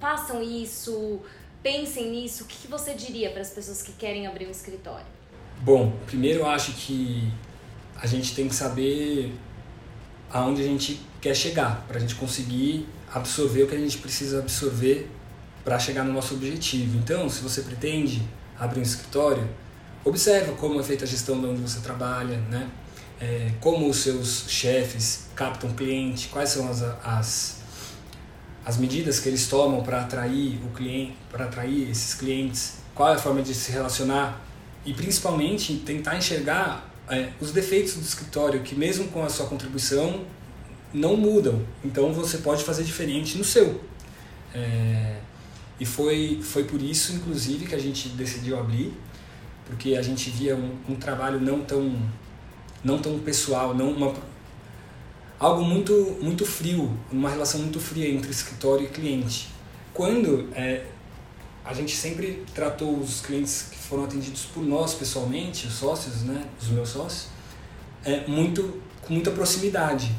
façam 0.00 0.42
isso, 0.42 1.20
pensem 1.62 2.10
nisso, 2.10 2.44
o 2.44 2.46
que, 2.46 2.56
que 2.56 2.68
você 2.68 2.92
diria 2.92 3.30
para 3.30 3.40
as 3.40 3.50
pessoas 3.50 3.82
que 3.82 3.92
querem 3.92 4.26
abrir 4.26 4.46
um 4.46 4.50
escritório? 4.50 5.06
Bom, 5.60 5.92
primeiro 6.06 6.40
eu 6.40 6.46
acho 6.46 6.72
que 6.72 7.32
a 7.96 8.06
gente 8.06 8.34
tem 8.34 8.48
que 8.48 8.54
saber 8.54 9.32
aonde 10.36 10.62
a 10.62 10.64
gente 10.64 11.00
quer 11.20 11.34
chegar, 11.34 11.84
para 11.88 11.96
a 11.96 12.00
gente 12.00 12.14
conseguir 12.14 12.86
absorver 13.12 13.62
o 13.62 13.66
que 13.66 13.74
a 13.74 13.78
gente 13.78 13.98
precisa 13.98 14.40
absorver 14.40 15.10
para 15.64 15.78
chegar 15.78 16.04
no 16.04 16.12
nosso 16.12 16.34
objetivo. 16.34 16.98
Então, 16.98 17.28
se 17.28 17.40
você 17.40 17.62
pretende 17.62 18.22
abrir 18.58 18.80
um 18.80 18.82
escritório, 18.82 19.48
observa 20.04 20.52
como 20.52 20.78
é 20.78 20.82
feita 20.82 21.04
a 21.04 21.08
gestão 21.08 21.40
de 21.40 21.46
onde 21.46 21.60
você 21.60 21.80
trabalha, 21.80 22.38
né? 22.50 22.68
É, 23.18 23.50
como 23.60 23.88
os 23.88 23.96
seus 23.96 24.44
chefes 24.46 25.28
captam 25.34 25.70
cliente, 25.72 26.28
quais 26.28 26.50
são 26.50 26.68
as, 26.68 26.82
as, 27.02 27.60
as 28.64 28.76
medidas 28.76 29.18
que 29.18 29.28
eles 29.28 29.48
tomam 29.48 29.82
para 29.82 30.02
atrair 30.02 30.60
o 30.62 30.68
cliente, 30.68 31.16
para 31.30 31.46
atrair 31.46 31.90
esses 31.90 32.12
clientes, 32.12 32.74
qual 32.94 33.08
é 33.08 33.14
a 33.14 33.18
forma 33.18 33.40
de 33.40 33.54
se 33.54 33.72
relacionar 33.72 34.44
e 34.84 34.92
principalmente 34.92 35.76
tentar 35.78 36.16
enxergar 36.16 36.94
é, 37.08 37.30
os 37.40 37.52
defeitos 37.52 37.94
do 37.94 38.02
escritório 38.02 38.60
que 38.62 38.74
mesmo 38.74 39.08
com 39.08 39.24
a 39.24 39.28
sua 39.28 39.46
contribuição 39.46 40.24
não 40.92 41.16
mudam. 41.16 41.62
Então 41.84 42.12
você 42.12 42.38
pode 42.38 42.64
fazer 42.64 42.84
diferente 42.84 43.36
no 43.36 43.44
seu. 43.44 43.80
É, 44.54 45.18
e 45.78 45.84
foi, 45.84 46.40
foi 46.42 46.64
por 46.64 46.80
isso, 46.80 47.12
inclusive, 47.12 47.66
que 47.66 47.74
a 47.74 47.78
gente 47.78 48.08
decidiu 48.10 48.58
abrir, 48.58 48.92
porque 49.66 49.94
a 49.94 50.02
gente 50.02 50.30
via 50.30 50.56
um, 50.56 50.76
um 50.88 50.96
trabalho 50.96 51.38
não 51.38 51.60
tão, 51.60 52.00
não 52.82 52.98
tão 52.98 53.18
pessoal, 53.18 53.74
não 53.74 53.90
uma, 53.90 54.14
algo 55.38 55.62
muito, 55.62 56.16
muito 56.22 56.46
frio, 56.46 56.96
uma 57.12 57.28
relação 57.28 57.60
muito 57.60 57.78
fria 57.78 58.08
entre 58.08 58.30
escritório 58.30 58.86
e 58.86 58.88
cliente. 58.88 59.48
Quando 59.92 60.48
é, 60.54 60.86
a 61.66 61.74
gente 61.74 61.96
sempre 61.96 62.44
tratou 62.54 62.96
os 62.96 63.20
clientes 63.20 63.66
que 63.70 63.76
foram 63.76 64.04
atendidos 64.04 64.44
por 64.46 64.62
nós 64.62 64.94
pessoalmente, 64.94 65.66
os 65.66 65.74
sócios, 65.74 66.22
né, 66.22 66.44
os 66.62 66.68
meus 66.68 66.90
sócios, 66.90 67.26
é, 68.04 68.24
muito, 68.28 68.80
com 69.02 69.12
muita 69.12 69.32
proximidade. 69.32 70.14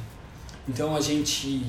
Então 0.67 0.93
a 0.93 0.99
gente 0.99 1.65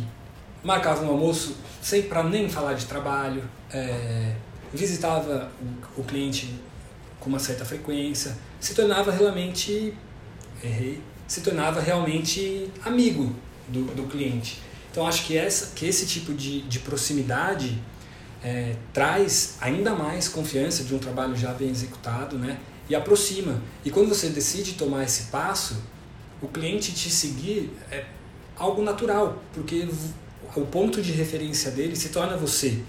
marcava 0.65 1.05
um 1.05 1.09
almoço 1.09 1.57
sem 1.81 2.03
para 2.03 2.25
nem 2.25 2.49
falar 2.49 2.75
de 2.75 2.87
trabalho, 2.87 3.49
é, 3.73 4.35
visitava 4.75 5.53
o, 5.97 6.01
o, 6.01 6.05
cliente 6.05 6.53
com 7.21 7.31
uma 7.31 7.39
certa 7.39 7.65
frequência, 7.65 8.37
se 8.59 8.75
tornava 8.75 9.13
realmente 9.13 9.95
errei, 10.63 11.01
se 11.29 11.41
tornava 11.41 11.81
realmente 11.81 12.69
amigo 12.85 13.33
do, 13.69 13.85
do 13.95 14.09
cliente. 14.09 14.61
Então 14.91 15.07
acho 15.07 15.25
que 15.25 15.37
essa 15.37 15.73
que 15.77 15.87
esse 15.87 16.05
tipo 16.05 16.35
de, 16.35 16.63
de 16.63 16.81
proximidade 16.81 17.81
é, 18.43 18.77
traz 18.93 19.57
ainda 19.61 19.95
mais 19.95 20.29
confiança 20.29 20.85
de 20.85 20.95
um 20.95 20.99
trabalho 20.99 21.37
já 21.37 21.53
bem 21.53 21.71
executado, 21.71 22.39
né? 22.39 22.59
E 22.89 22.95
aproxima. 22.95 23.61
E 23.85 23.91
quando 23.91 24.09
você 24.09 24.29
decide 24.29 24.75
tomar 24.75 25.05
esse 25.05 25.25
passo, 25.25 25.77
o 26.41 26.49
cliente 26.49 26.93
te 26.93 27.11
seguir 27.11 27.71
é 27.91 28.05
algo 28.57 28.83
natural, 28.83 29.43
porque 29.53 29.89
o 30.57 30.63
ponto 30.63 31.03
de 31.03 31.13
referência 31.13 31.71
dele 31.71 31.95
se 31.95 32.09
torna 32.09 32.37
você. 32.37 32.83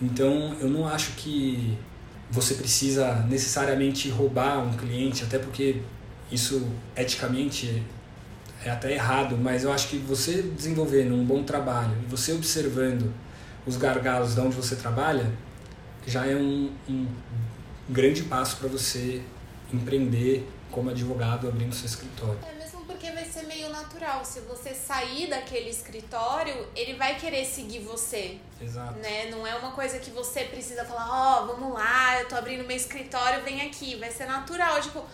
Então, 0.00 0.56
eu 0.60 0.68
não 0.68 0.86
acho 0.86 1.12
que 1.12 1.76
você 2.30 2.54
precisa 2.54 3.14
necessariamente 3.28 4.08
roubar 4.10 4.58
um 4.58 4.72
cliente, 4.76 5.24
até 5.24 5.38
porque 5.38 5.80
isso 6.30 6.68
eticamente 6.96 7.82
é 8.64 8.70
até 8.70 8.92
errado, 8.92 9.36
mas 9.36 9.64
eu 9.64 9.72
acho 9.72 9.88
que 9.88 9.96
você 9.98 10.42
desenvolvendo 10.42 11.14
um 11.14 11.24
bom 11.24 11.42
trabalho 11.42 11.96
e 12.04 12.10
você 12.10 12.32
observando 12.32 13.12
os 13.68 13.76
gargalos 13.76 14.34
de 14.34 14.40
onde 14.40 14.56
você 14.56 14.74
trabalha, 14.74 15.30
já 16.06 16.26
é 16.26 16.34
um, 16.34 16.72
um 16.88 17.06
grande 17.88 18.22
passo 18.22 18.56
para 18.56 18.68
você 18.68 19.22
empreender 19.72 20.48
como 20.70 20.88
advogado 20.88 21.46
abrindo 21.46 21.74
seu 21.74 21.84
escritório. 21.84 22.38
É 22.50 22.54
mesmo 22.58 22.84
porque 22.86 23.10
vai 23.10 23.26
ser 23.26 23.42
meio 23.42 23.68
natural. 23.68 24.24
Se 24.24 24.40
você 24.40 24.72
sair 24.72 25.28
daquele 25.28 25.68
escritório, 25.68 26.66
ele 26.74 26.94
vai 26.94 27.16
querer 27.18 27.44
seguir 27.44 27.80
você. 27.80 28.38
Exato. 28.60 28.98
Né? 29.00 29.30
Não 29.30 29.46
é 29.46 29.54
uma 29.56 29.72
coisa 29.72 29.98
que 29.98 30.10
você 30.10 30.44
precisa 30.44 30.86
falar, 30.86 31.08
ó, 31.10 31.42
oh, 31.42 31.46
vamos 31.48 31.74
lá, 31.74 32.20
eu 32.20 32.28
tô 32.28 32.36
abrindo 32.36 32.66
meu 32.66 32.76
escritório, 32.76 33.44
vem 33.44 33.60
aqui. 33.60 33.96
Vai 33.96 34.10
ser 34.10 34.26
natural, 34.26 34.80
tipo, 34.80 35.04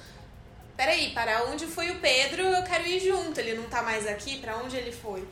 peraí, 0.77 1.11
para 1.13 1.45
onde 1.47 1.67
foi 1.67 1.91
o 1.91 1.99
Pedro? 1.99 2.43
Eu 2.43 2.63
quero 2.63 2.87
ir 2.87 3.01
junto. 3.01 3.39
Ele 3.41 3.55
não 3.55 3.65
tá 3.65 3.83
mais 3.83 4.07
aqui, 4.07 4.39
para 4.39 4.57
onde 4.59 4.77
ele 4.77 4.93
foi? 4.93 5.27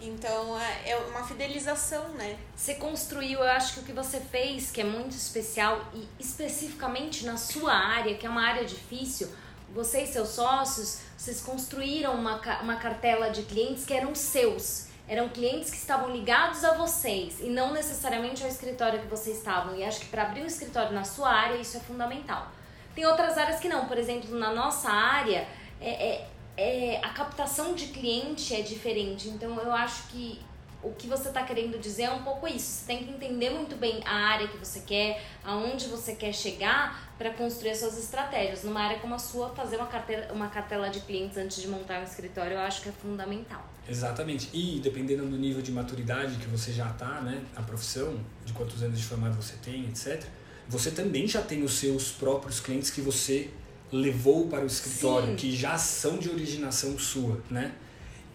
Então 0.00 0.58
é, 0.60 0.90
é 0.90 0.96
uma 0.96 1.24
fidelização, 1.24 2.08
né? 2.10 2.38
Você 2.54 2.74
construiu, 2.74 3.40
eu 3.40 3.50
acho 3.50 3.74
que 3.74 3.80
o 3.80 3.82
que 3.82 3.92
você 3.92 4.20
fez, 4.20 4.70
que 4.70 4.80
é 4.80 4.84
muito 4.84 5.12
especial 5.12 5.84
e 5.92 6.08
especificamente 6.20 7.26
na 7.26 7.36
sua 7.36 7.72
área, 7.72 8.16
que 8.16 8.26
é 8.26 8.30
uma 8.30 8.42
área 8.42 8.64
difícil, 8.64 9.28
você 9.74 10.02
e 10.02 10.06
seus 10.06 10.28
sócios, 10.30 11.00
vocês 11.16 11.40
construíram 11.40 12.14
uma, 12.14 12.40
uma 12.62 12.76
cartela 12.76 13.28
de 13.30 13.42
clientes 13.42 13.84
que 13.84 13.92
eram 13.92 14.14
seus. 14.14 14.86
Eram 15.08 15.28
clientes 15.30 15.70
que 15.70 15.76
estavam 15.76 16.10
ligados 16.10 16.62
a 16.64 16.74
vocês 16.74 17.40
e 17.40 17.48
não 17.48 17.72
necessariamente 17.72 18.42
ao 18.42 18.48
escritório 18.48 19.00
que 19.00 19.06
vocês 19.06 19.38
estavam. 19.38 19.74
E 19.74 19.82
acho 19.82 20.00
que 20.00 20.06
para 20.06 20.22
abrir 20.22 20.42
um 20.42 20.46
escritório 20.46 20.92
na 20.92 21.02
sua 21.02 21.30
área, 21.30 21.56
isso 21.56 21.76
é 21.78 21.80
fundamental. 21.80 22.52
Tem 22.94 23.06
outras 23.06 23.38
áreas 23.38 23.58
que 23.58 23.68
não. 23.68 23.86
Por 23.86 23.96
exemplo, 23.96 24.38
na 24.38 24.52
nossa 24.52 24.90
área, 24.90 25.48
é, 25.80 26.08
é 26.08 26.28
é, 26.58 26.98
a 27.02 27.10
captação 27.10 27.72
de 27.74 27.86
cliente 27.86 28.52
é 28.52 28.60
diferente. 28.60 29.28
Então 29.28 29.56
eu 29.60 29.72
acho 29.72 30.08
que 30.08 30.40
o 30.82 30.90
que 30.90 31.06
você 31.06 31.28
está 31.28 31.44
querendo 31.44 31.78
dizer 31.78 32.04
é 32.04 32.10
um 32.10 32.22
pouco 32.22 32.48
isso. 32.48 32.66
Você 32.66 32.86
tem 32.86 33.04
que 33.04 33.10
entender 33.10 33.50
muito 33.50 33.76
bem 33.76 34.00
a 34.04 34.14
área 34.14 34.48
que 34.48 34.56
você 34.56 34.80
quer, 34.80 35.24
aonde 35.44 35.86
você 35.86 36.16
quer 36.16 36.32
chegar 36.32 37.14
para 37.16 37.30
construir 37.30 37.70
as 37.70 37.78
suas 37.78 37.96
estratégias. 37.96 38.64
Numa 38.64 38.80
área 38.80 38.98
como 38.98 39.14
a 39.14 39.18
sua, 39.18 39.50
fazer 39.50 39.76
uma, 39.76 39.86
carteira, 39.86 40.32
uma 40.32 40.48
cartela 40.48 40.88
de 40.90 41.00
clientes 41.00 41.36
antes 41.36 41.62
de 41.62 41.68
montar 41.68 42.00
um 42.00 42.04
escritório 42.04 42.54
eu 42.54 42.60
acho 42.60 42.82
que 42.82 42.88
é 42.88 42.92
fundamental. 42.92 43.64
Exatamente. 43.88 44.50
E 44.52 44.80
dependendo 44.80 45.26
do 45.26 45.38
nível 45.38 45.62
de 45.62 45.70
maturidade 45.70 46.36
que 46.36 46.46
você 46.46 46.72
já 46.72 46.90
está, 46.90 47.20
né, 47.20 47.40
a 47.54 47.62
profissão, 47.62 48.18
de 48.44 48.52
quantos 48.52 48.82
anos 48.82 48.98
de 48.98 49.04
formado 49.04 49.34
você 49.34 49.54
tem, 49.62 49.84
etc., 49.86 50.24
você 50.68 50.90
também 50.90 51.26
já 51.26 51.40
tem 51.40 51.62
os 51.62 51.74
seus 51.74 52.10
próprios 52.10 52.60
clientes 52.60 52.90
que 52.90 53.00
você 53.00 53.50
levou 53.90 54.48
para 54.48 54.62
o 54.62 54.66
escritório, 54.66 55.30
Sim. 55.30 55.36
que 55.36 55.56
já 55.56 55.78
são 55.78 56.18
de 56.18 56.28
originação 56.28 56.98
sua, 56.98 57.40
né? 57.50 57.74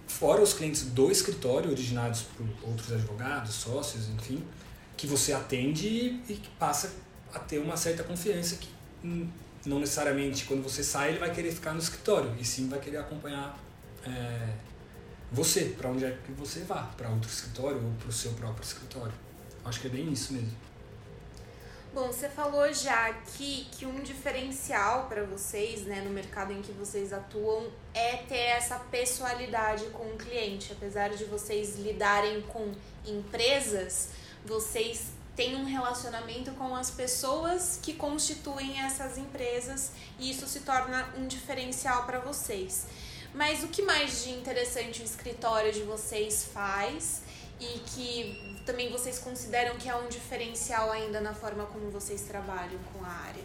Fora 0.07 0.41
os 0.41 0.53
clientes 0.53 0.83
do 0.83 1.12
escritório, 1.12 1.72
originados 1.72 2.22
por 2.22 2.45
outros 2.69 2.91
advogados, 2.91 3.53
sócios, 3.55 4.10
enfim, 4.10 4.43
que 4.98 5.07
você 5.07 5.33
atende 5.33 6.19
e 6.27 6.33
que 6.33 6.50
passa 6.60 6.93
a 7.33 7.39
ter 7.39 7.60
uma 7.60 7.77
certa 7.77 8.03
confiança 8.03 8.57
que 8.57 8.69
hum, 9.03 9.27
não 9.65 9.79
necessariamente 9.79 10.45
quando 10.45 10.62
você 10.62 10.83
sai 10.83 11.10
ele 11.10 11.19
vai 11.19 11.31
querer 11.31 11.51
ficar 11.51 11.74
no 11.74 11.79
escritório, 11.79 12.36
e 12.39 12.45
sim 12.45 12.67
vai 12.67 12.79
querer 12.79 12.98
acompanhar 12.98 13.57
é, 14.05 14.53
você, 15.31 15.74
para 15.77 15.89
onde 15.89 16.05
é 16.05 16.15
que 16.24 16.31
você 16.33 16.60
vá, 16.62 16.83
para 16.95 17.10
outro 17.10 17.29
escritório 17.29 17.83
ou 17.83 17.91
para 17.93 18.10
o 18.10 18.12
seu 18.12 18.33
próprio 18.33 18.63
escritório. 18.63 19.13
Acho 19.65 19.81
que 19.81 19.88
é 19.88 19.89
bem 19.89 20.12
isso 20.12 20.33
mesmo. 20.33 20.51
Bom, 21.93 22.07
você 22.07 22.27
falou 22.27 22.73
já 22.73 23.05
aqui 23.05 23.67
que 23.71 23.85
um 23.85 24.01
diferencial 24.01 25.05
para 25.05 25.23
vocês, 25.25 25.83
né, 25.83 26.01
no 26.01 26.09
mercado 26.09 26.51
em 26.51 26.59
que 26.59 26.71
vocês 26.71 27.13
atuam, 27.13 27.67
é 27.93 28.17
ter 28.17 28.35
essa 28.35 28.79
pessoalidade 28.79 29.85
com 29.91 30.03
o 30.05 30.17
cliente. 30.17 30.73
Apesar 30.73 31.12
de 31.12 31.23
vocês 31.25 31.75
lidarem 31.75 32.41
com 32.41 32.71
empresas, 33.05 34.09
vocês 34.43 35.12
têm 35.35 35.55
um 35.55 35.65
relacionamento 35.65 36.51
com 36.53 36.75
as 36.75 36.89
pessoas 36.89 37.77
que 37.79 37.93
constituem 37.93 38.81
essas 38.81 39.19
empresas 39.19 39.91
e 40.17 40.31
isso 40.31 40.47
se 40.47 40.62
torna 40.62 41.13
um 41.15 41.27
diferencial 41.27 42.07
para 42.07 42.17
vocês. 42.17 42.88
Mas 43.35 43.63
o 43.63 43.67
que 43.67 43.83
mais 43.83 44.23
de 44.23 44.31
interessante 44.31 45.03
o 45.03 45.05
escritório 45.05 45.71
de 45.71 45.83
vocês 45.83 46.43
faz 46.51 47.21
e 47.59 47.79
que 47.81 48.52
também 48.65 48.91
vocês 48.91 49.20
consideram 49.20 49.75
que 49.75 49.89
há 49.89 49.98
um 49.98 50.08
diferencial 50.08 50.91
ainda 50.91 51.20
na 51.20 51.34
forma 51.34 51.65
como 51.65 51.89
vocês 51.89 52.22
trabalham 52.22 52.79
com 52.91 53.03
a 53.03 53.10
área? 53.10 53.43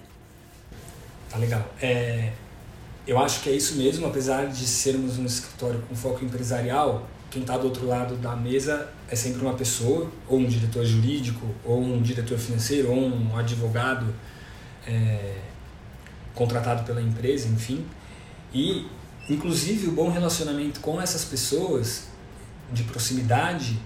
Tá 1.28 1.38
legal. 1.38 1.64
É, 1.80 2.32
eu 3.06 3.18
acho 3.18 3.42
que 3.42 3.50
é 3.50 3.52
isso 3.52 3.76
mesmo, 3.76 4.06
apesar 4.06 4.46
de 4.46 4.66
sermos 4.66 5.18
um 5.18 5.24
escritório 5.24 5.82
com 5.88 5.94
foco 5.94 6.24
empresarial, 6.24 7.08
quem 7.30 7.42
está 7.42 7.58
do 7.58 7.66
outro 7.66 7.86
lado 7.86 8.16
da 8.16 8.34
mesa 8.34 8.90
é 9.10 9.16
sempre 9.16 9.42
uma 9.42 9.54
pessoa, 9.54 10.10
ou 10.26 10.38
um 10.38 10.46
diretor 10.46 10.84
jurídico, 10.84 11.54
ou 11.64 11.82
um 11.82 12.00
diretor 12.00 12.38
financeiro, 12.38 12.90
ou 12.90 12.96
um 12.96 13.36
advogado 13.36 14.14
é, 14.86 15.36
contratado 16.34 16.84
pela 16.84 17.02
empresa, 17.02 17.48
enfim. 17.48 17.84
E, 18.52 18.86
inclusive, 19.28 19.88
o 19.88 19.92
bom 19.92 20.10
relacionamento 20.10 20.80
com 20.80 21.00
essas 21.00 21.24
pessoas 21.24 22.04
de 22.72 22.84
proximidade 22.84 23.78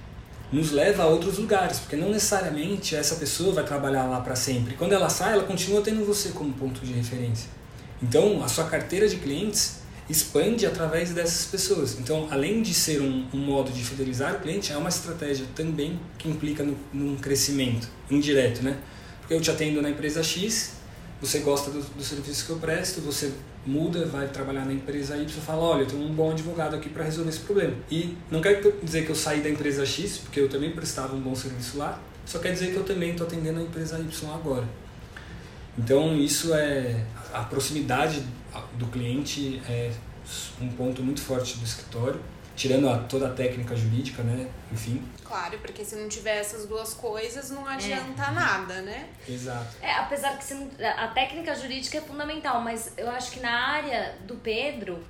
nos 0.52 0.70
leva 0.70 1.04
a 1.04 1.06
outros 1.06 1.38
lugares, 1.38 1.78
porque 1.78 1.96
não 1.96 2.10
necessariamente 2.10 2.94
essa 2.94 3.16
pessoa 3.16 3.54
vai 3.54 3.64
trabalhar 3.64 4.04
lá 4.04 4.20
para 4.20 4.36
sempre. 4.36 4.74
Quando 4.74 4.92
ela 4.92 5.08
sai, 5.08 5.32
ela 5.32 5.44
continua 5.44 5.80
tendo 5.80 6.04
você 6.04 6.28
como 6.30 6.52
ponto 6.52 6.84
de 6.84 6.92
referência. 6.92 7.48
Então, 8.02 8.42
a 8.44 8.48
sua 8.48 8.64
carteira 8.64 9.08
de 9.08 9.16
clientes 9.16 9.80
expande 10.10 10.66
através 10.66 11.14
dessas 11.14 11.46
pessoas. 11.46 11.98
Então, 11.98 12.28
além 12.30 12.60
de 12.60 12.74
ser 12.74 13.00
um, 13.00 13.26
um 13.32 13.38
modo 13.38 13.70
de 13.72 13.82
fidelizar 13.82 14.34
o 14.34 14.40
cliente, 14.40 14.72
é 14.72 14.76
uma 14.76 14.90
estratégia 14.90 15.46
também 15.54 15.98
que 16.18 16.28
implica 16.28 16.62
no, 16.62 16.76
num 16.92 17.16
crescimento 17.16 17.88
indireto, 18.10 18.62
né? 18.62 18.76
Porque 19.20 19.32
eu 19.32 19.40
te 19.40 19.50
atendo 19.50 19.80
na 19.80 19.88
empresa 19.88 20.22
X, 20.22 20.72
você 21.20 21.38
gosta 21.38 21.70
do, 21.70 21.80
do 21.80 22.02
serviço 22.02 22.44
que 22.44 22.50
eu 22.50 22.58
presto, 22.58 23.00
você 23.00 23.32
muda, 23.64 24.06
vai 24.06 24.28
trabalhar 24.28 24.64
na 24.64 24.72
empresa 24.72 25.16
Y 25.16 25.24
e 25.24 25.40
fala, 25.40 25.62
olha, 25.62 25.82
eu 25.82 25.86
tenho 25.86 26.02
um 26.02 26.12
bom 26.12 26.32
advogado 26.32 26.74
aqui 26.76 26.88
para 26.88 27.04
resolver 27.04 27.30
esse 27.30 27.40
problema. 27.40 27.74
E 27.90 28.16
não 28.30 28.40
quer 28.40 28.60
dizer 28.82 29.04
que 29.04 29.10
eu 29.10 29.14
saí 29.14 29.40
da 29.40 29.48
empresa 29.48 29.86
X, 29.86 30.18
porque 30.18 30.40
eu 30.40 30.48
também 30.48 30.70
prestava 30.70 31.14
um 31.14 31.20
bom 31.20 31.34
serviço 31.34 31.78
lá, 31.78 32.00
só 32.26 32.38
quer 32.38 32.52
dizer 32.52 32.72
que 32.72 32.76
eu 32.76 32.84
também 32.84 33.10
estou 33.10 33.26
atendendo 33.26 33.60
a 33.60 33.62
empresa 33.62 33.98
Y 33.98 34.30
agora. 34.32 34.66
Então 35.78 36.16
isso 36.16 36.54
é 36.54 37.04
a 37.32 37.40
proximidade 37.44 38.22
do 38.78 38.86
cliente 38.86 39.62
é 39.68 39.90
um 40.60 40.68
ponto 40.68 41.02
muito 41.02 41.20
forte 41.20 41.58
do 41.58 41.64
escritório 41.64 42.20
tirando 42.56 42.88
a, 42.88 42.98
toda 42.98 43.28
a 43.28 43.30
técnica 43.30 43.74
jurídica, 43.74 44.22
né? 44.22 44.48
Enfim. 44.70 45.02
Claro, 45.24 45.58
porque 45.58 45.84
se 45.84 45.96
não 45.96 46.08
tiver 46.08 46.38
essas 46.38 46.66
duas 46.66 46.94
coisas, 46.94 47.50
não 47.50 47.66
adianta 47.66 48.22
é. 48.22 48.30
nada, 48.30 48.82
né? 48.82 49.08
Exato. 49.28 49.76
É, 49.80 49.92
apesar 49.92 50.38
que 50.38 50.54
não, 50.54 50.70
a 50.96 51.08
técnica 51.08 51.54
jurídica 51.54 51.98
é 51.98 52.00
fundamental, 52.00 52.60
mas 52.60 52.92
eu 52.96 53.10
acho 53.10 53.30
que 53.32 53.40
na 53.40 53.50
área 53.50 54.14
do 54.26 54.34
Pedro, 54.36 55.02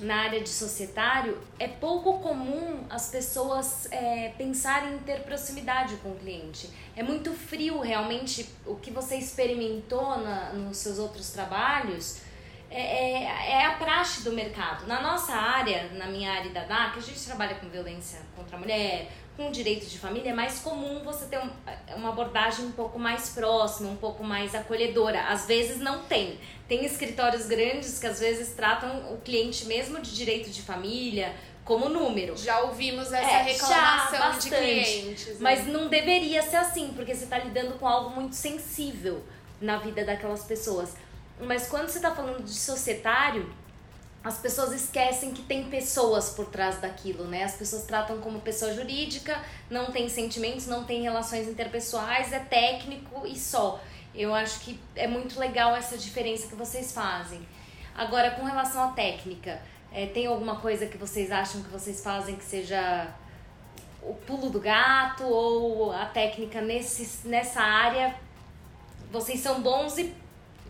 na 0.00 0.22
área 0.22 0.40
de 0.40 0.48
societário, 0.48 1.38
é 1.58 1.68
pouco 1.68 2.18
comum 2.20 2.84
as 2.90 3.10
pessoas 3.10 3.86
é, 3.90 4.32
pensarem 4.36 4.94
em 4.94 4.98
ter 4.98 5.20
proximidade 5.20 5.96
com 5.96 6.10
o 6.10 6.16
cliente. 6.16 6.70
É 6.96 7.02
muito 7.02 7.32
frio, 7.32 7.80
realmente, 7.80 8.48
o 8.66 8.76
que 8.76 8.90
você 8.90 9.16
experimentou 9.16 10.18
na, 10.18 10.52
nos 10.52 10.78
seus 10.78 10.98
outros 10.98 11.30
trabalhos 11.30 12.27
é, 12.70 12.80
é, 12.80 13.50
é, 13.52 13.66
a 13.66 13.72
praxe 13.72 14.22
do 14.22 14.32
mercado. 14.32 14.86
Na 14.86 15.00
nossa 15.00 15.32
área, 15.32 15.90
na 15.94 16.06
minha 16.06 16.30
área 16.30 16.50
da 16.50 16.64
DAC, 16.64 16.98
a 16.98 17.02
gente 17.02 17.24
trabalha 17.24 17.54
com 17.54 17.68
violência 17.68 18.20
contra 18.36 18.56
a 18.56 18.60
mulher, 18.60 19.10
com 19.36 19.50
direito 19.50 19.86
de 19.86 19.98
família, 19.98 20.30
é 20.30 20.34
mais 20.34 20.58
comum 20.58 21.02
você 21.04 21.26
ter 21.26 21.38
um, 21.38 21.48
uma 21.96 22.08
abordagem 22.10 22.66
um 22.66 22.72
pouco 22.72 22.98
mais 22.98 23.30
próxima, 23.30 23.88
um 23.88 23.96
pouco 23.96 24.24
mais 24.24 24.54
acolhedora. 24.54 25.28
Às 25.28 25.46
vezes 25.46 25.78
não 25.78 26.02
tem. 26.02 26.38
Tem 26.66 26.84
escritórios 26.84 27.46
grandes 27.46 27.98
que 27.98 28.06
às 28.06 28.18
vezes 28.18 28.52
tratam 28.54 29.12
o 29.12 29.18
cliente 29.18 29.64
mesmo 29.66 30.00
de 30.00 30.14
direito 30.14 30.50
de 30.50 30.60
família 30.60 31.34
como 31.64 31.88
número. 31.88 32.36
Já 32.36 32.60
ouvimos 32.60 33.12
essa 33.12 33.30
é, 33.30 33.42
reclamação 33.42 34.18
já, 34.18 34.38
de 34.38 34.50
clientes. 34.50 35.26
Né? 35.26 35.36
Mas 35.38 35.66
não 35.66 35.88
deveria 35.88 36.42
ser 36.42 36.56
assim, 36.56 36.92
porque 36.96 37.14
você 37.14 37.24
está 37.24 37.38
lidando 37.38 37.78
com 37.78 37.86
algo 37.86 38.10
muito 38.10 38.34
sensível 38.34 39.22
na 39.60 39.76
vida 39.78 40.04
daquelas 40.04 40.44
pessoas. 40.44 40.96
Mas 41.40 41.68
quando 41.68 41.88
você 41.88 41.98
está 41.98 42.14
falando 42.14 42.42
de 42.42 42.54
societário, 42.54 43.52
as 44.22 44.38
pessoas 44.38 44.72
esquecem 44.72 45.32
que 45.32 45.42
tem 45.42 45.70
pessoas 45.70 46.30
por 46.30 46.46
trás 46.46 46.80
daquilo, 46.80 47.24
né? 47.24 47.44
As 47.44 47.54
pessoas 47.54 47.84
tratam 47.84 48.18
como 48.18 48.40
pessoa 48.40 48.74
jurídica, 48.74 49.40
não 49.70 49.92
tem 49.92 50.08
sentimentos, 50.08 50.66
não 50.66 50.84
tem 50.84 51.02
relações 51.02 51.48
interpessoais, 51.48 52.32
é 52.32 52.40
técnico 52.40 53.26
e 53.26 53.38
só. 53.38 53.80
Eu 54.14 54.34
acho 54.34 54.60
que 54.60 54.78
é 54.96 55.06
muito 55.06 55.38
legal 55.38 55.76
essa 55.76 55.96
diferença 55.96 56.48
que 56.48 56.56
vocês 56.56 56.92
fazem. 56.92 57.40
Agora, 57.94 58.32
com 58.32 58.44
relação 58.44 58.82
à 58.82 58.92
técnica, 58.92 59.60
é, 59.92 60.06
tem 60.06 60.26
alguma 60.26 60.56
coisa 60.56 60.86
que 60.86 60.98
vocês 60.98 61.30
acham 61.30 61.62
que 61.62 61.70
vocês 61.70 62.02
fazem 62.02 62.36
que 62.36 62.44
seja 62.44 63.08
o 64.02 64.14
pulo 64.14 64.50
do 64.50 64.60
gato 64.60 65.24
ou 65.24 65.92
a 65.92 66.06
técnica 66.06 66.60
nesse, 66.60 67.26
nessa 67.26 67.60
área? 67.60 68.14
Vocês 69.10 69.40
são 69.40 69.62
bons 69.62 69.96
e 69.98 70.14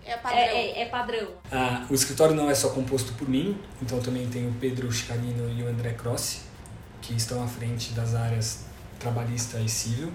é 0.09 0.17
padrão. 0.17 0.39
É, 0.39 0.57
é, 0.57 0.81
é 0.83 0.87
padrão. 0.87 1.29
Ah, 1.53 1.87
o 1.91 1.95
escritório 1.95 2.35
não 2.35 2.51
é 2.51 2.55
só 2.55 2.71
composto 2.71 3.13
por 3.13 3.29
mim, 3.29 3.59
então 3.83 4.01
também 4.01 4.27
tem 4.29 4.49
o 4.49 4.53
Pedro 4.55 4.91
Chicarino 4.91 5.51
e 5.51 5.63
o 5.63 5.69
André 5.69 5.93
Crossi, 5.93 6.41
que 7.03 7.15
estão 7.15 7.43
à 7.43 7.47
frente 7.47 7.93
das 7.93 8.15
áreas 8.15 8.65
trabalhista 8.99 9.61
e 9.61 9.69
civil. 9.69 10.13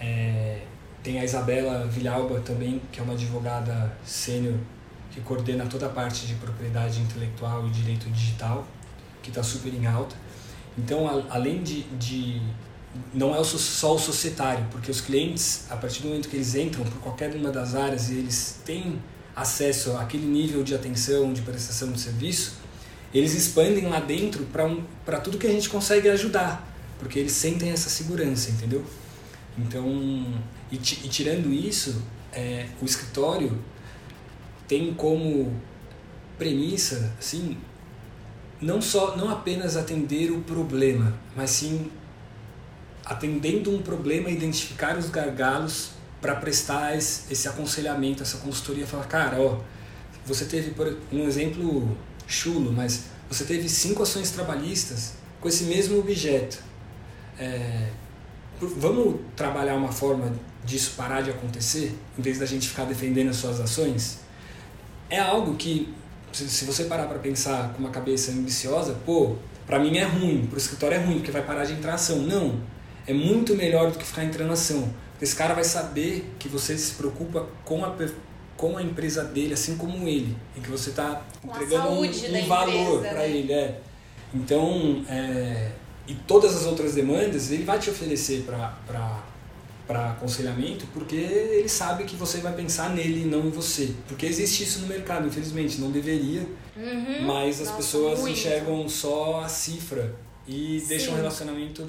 É, 0.00 0.62
tem 1.02 1.20
a 1.20 1.24
Isabela 1.24 1.86
Vilhalba 1.86 2.40
também, 2.40 2.80
que 2.90 3.00
é 3.00 3.02
uma 3.02 3.14
advogada 3.14 3.96
sênior 4.04 4.58
que 5.10 5.20
coordena 5.20 5.64
toda 5.66 5.86
a 5.86 5.90
parte 5.90 6.26
de 6.26 6.34
propriedade 6.34 7.00
intelectual 7.00 7.66
e 7.66 7.70
direito 7.70 8.10
digital, 8.10 8.66
que 9.22 9.28
está 9.30 9.42
super 9.42 9.72
em 9.72 9.86
alta. 9.86 10.16
Então, 10.76 11.06
a, 11.06 11.34
além 11.36 11.62
de, 11.62 11.82
de 11.98 12.42
não 13.12 13.34
é 13.34 13.42
só 13.42 13.94
o 13.94 13.98
societário, 13.98 14.66
porque 14.70 14.90
os 14.90 15.00
clientes, 15.00 15.66
a 15.70 15.76
partir 15.76 16.02
do 16.02 16.08
momento 16.08 16.28
que 16.28 16.36
eles 16.36 16.54
entram 16.54 16.84
por 16.84 17.00
qualquer 17.00 17.34
uma 17.34 17.50
das 17.50 17.74
áreas 17.74 18.10
e 18.10 18.14
eles 18.14 18.56
têm 18.64 19.00
acesso 19.34 19.96
àquele 19.96 20.26
nível 20.26 20.62
de 20.62 20.74
atenção, 20.74 21.32
de 21.32 21.42
prestação 21.42 21.90
de 21.90 22.00
serviço, 22.00 22.54
eles 23.12 23.34
expandem 23.34 23.86
lá 23.86 24.00
dentro 24.00 24.44
para 24.44 24.66
um, 24.66 24.82
tudo 25.22 25.38
que 25.38 25.46
a 25.46 25.50
gente 25.50 25.68
consegue 25.68 26.08
ajudar, 26.08 26.68
porque 26.98 27.18
eles 27.18 27.32
sentem 27.32 27.70
essa 27.70 27.88
segurança, 27.88 28.50
entendeu? 28.50 28.84
Então, 29.56 29.86
e, 30.70 30.76
e 30.76 30.78
tirando 31.08 31.52
isso, 31.52 32.02
é, 32.32 32.66
o 32.80 32.84
escritório 32.84 33.56
tem 34.66 34.92
como 34.94 35.54
premissa, 36.36 37.12
assim, 37.18 37.56
não 38.60 38.80
só, 38.80 39.16
não 39.16 39.30
apenas 39.30 39.76
atender 39.76 40.32
o 40.32 40.40
problema, 40.40 41.14
mas 41.36 41.50
sim 41.50 41.90
atendendo 43.04 43.70
um 43.70 43.82
problema, 43.82 44.30
identificar 44.30 44.96
os 44.96 45.10
gargalos 45.10 45.90
para 46.20 46.34
prestar 46.36 46.96
esse 46.96 47.46
aconselhamento, 47.46 48.22
essa 48.22 48.38
consultoria, 48.38 48.86
falar, 48.86 49.04
cara, 49.04 49.40
ó, 49.40 49.58
você 50.24 50.46
teve 50.46 50.70
por 50.70 50.96
um 51.12 51.26
exemplo 51.26 51.96
chulo, 52.26 52.72
mas 52.72 53.04
você 53.28 53.44
teve 53.44 53.68
cinco 53.68 54.02
ações 54.02 54.30
trabalhistas 54.30 55.12
com 55.40 55.48
esse 55.48 55.64
mesmo 55.64 55.98
objeto. 55.98 56.62
É, 57.38 57.90
vamos 58.58 59.20
trabalhar 59.36 59.74
uma 59.74 59.92
forma 59.92 60.32
disso 60.64 60.94
parar 60.96 61.20
de 61.20 61.30
acontecer, 61.30 61.94
em 62.18 62.22
vez 62.22 62.38
da 62.38 62.46
gente 62.46 62.68
ficar 62.68 62.84
defendendo 62.84 63.28
as 63.28 63.36
suas 63.36 63.60
ações? 63.60 64.20
É 65.10 65.20
algo 65.20 65.54
que, 65.56 65.92
se 66.32 66.64
você 66.64 66.84
parar 66.84 67.06
para 67.06 67.18
pensar 67.18 67.74
com 67.74 67.80
uma 67.80 67.90
cabeça 67.90 68.32
ambiciosa, 68.32 68.96
pô, 69.04 69.36
para 69.66 69.78
mim 69.78 69.98
é 69.98 70.04
ruim, 70.04 70.46
para 70.46 70.56
o 70.56 70.58
escritório 70.58 70.96
é 70.96 71.00
ruim, 71.00 71.16
porque 71.16 71.30
vai 71.30 71.42
parar 71.42 71.64
de 71.64 71.74
entrar 71.74 71.94
ação. 71.94 72.18
Não, 72.20 72.60
é 73.06 73.12
muito 73.12 73.54
melhor 73.54 73.90
do 73.90 73.98
que 73.98 74.04
ficar 74.04 74.24
entrando 74.24 74.52
ação. 74.52 74.92
Porque 75.12 75.24
esse 75.24 75.36
cara 75.36 75.54
vai 75.54 75.64
saber 75.64 76.30
que 76.38 76.48
você 76.48 76.76
se 76.76 76.94
preocupa 76.94 77.46
com 77.64 77.84
a, 77.84 77.94
com 78.56 78.76
a 78.76 78.82
empresa 78.82 79.24
dele, 79.24 79.54
assim 79.54 79.76
como 79.76 80.08
ele. 80.08 80.36
E 80.56 80.60
que 80.60 80.70
você 80.70 80.90
está 80.90 81.22
entregando 81.42 81.88
um, 81.88 82.02
um 82.02 82.46
valor 82.46 83.00
para 83.00 83.12
né? 83.12 83.30
ele. 83.30 83.52
É. 83.52 83.80
Então, 84.34 85.04
é, 85.08 85.70
e 86.06 86.14
todas 86.14 86.56
as 86.56 86.66
outras 86.66 86.94
demandas 86.94 87.50
ele 87.50 87.64
vai 87.64 87.78
te 87.78 87.88
oferecer 87.88 88.44
para 88.44 90.10
aconselhamento 90.10 90.86
porque 90.92 91.14
ele 91.14 91.68
sabe 91.68 92.04
que 92.04 92.16
você 92.16 92.38
vai 92.38 92.52
pensar 92.52 92.90
nele 92.90 93.22
e 93.22 93.24
não 93.24 93.46
em 93.46 93.50
você. 93.50 93.94
Porque 94.08 94.26
existe 94.26 94.64
isso 94.64 94.80
no 94.80 94.88
mercado, 94.88 95.26
infelizmente, 95.26 95.80
não 95.80 95.90
deveria, 95.90 96.46
uhum. 96.76 97.22
mas 97.26 97.60
as 97.60 97.68
Nossa, 97.68 97.76
pessoas 97.76 98.20
muito. 98.20 98.32
enxergam 98.32 98.88
só 98.88 99.42
a 99.44 99.48
cifra 99.48 100.14
e 100.46 100.80
Sim. 100.80 100.86
deixam 100.88 101.14
o 101.14 101.16
relacionamento 101.16 101.88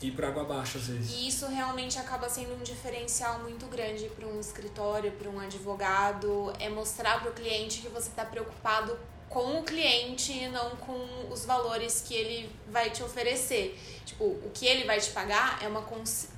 ir 0.00 0.12
para 0.12 0.28
água 0.28 0.42
abaixo 0.42 0.78
às 0.78 0.86
vezes. 0.86 1.12
E 1.12 1.28
isso 1.28 1.46
realmente 1.46 1.98
acaba 1.98 2.28
sendo 2.28 2.54
um 2.54 2.62
diferencial 2.62 3.40
muito 3.40 3.66
grande 3.66 4.08
para 4.08 4.26
um 4.26 4.38
escritório, 4.38 5.12
para 5.12 5.28
um 5.28 5.40
advogado, 5.40 6.52
é 6.58 6.68
mostrar 6.68 7.20
para 7.20 7.30
o 7.30 7.34
cliente 7.34 7.80
que 7.80 7.88
você 7.88 8.08
está 8.08 8.24
preocupado 8.24 8.98
com 9.28 9.58
o 9.58 9.62
cliente 9.62 10.32
e 10.32 10.48
não 10.48 10.70
com 10.76 11.30
os 11.30 11.44
valores 11.44 12.02
que 12.06 12.14
ele 12.14 12.50
vai 12.70 12.90
te 12.90 13.02
oferecer. 13.02 13.78
Tipo, 14.04 14.24
o 14.24 14.50
que 14.54 14.66
ele 14.66 14.84
vai 14.84 15.00
te 15.00 15.10
pagar 15.10 15.62
é 15.62 15.68
uma, 15.68 15.84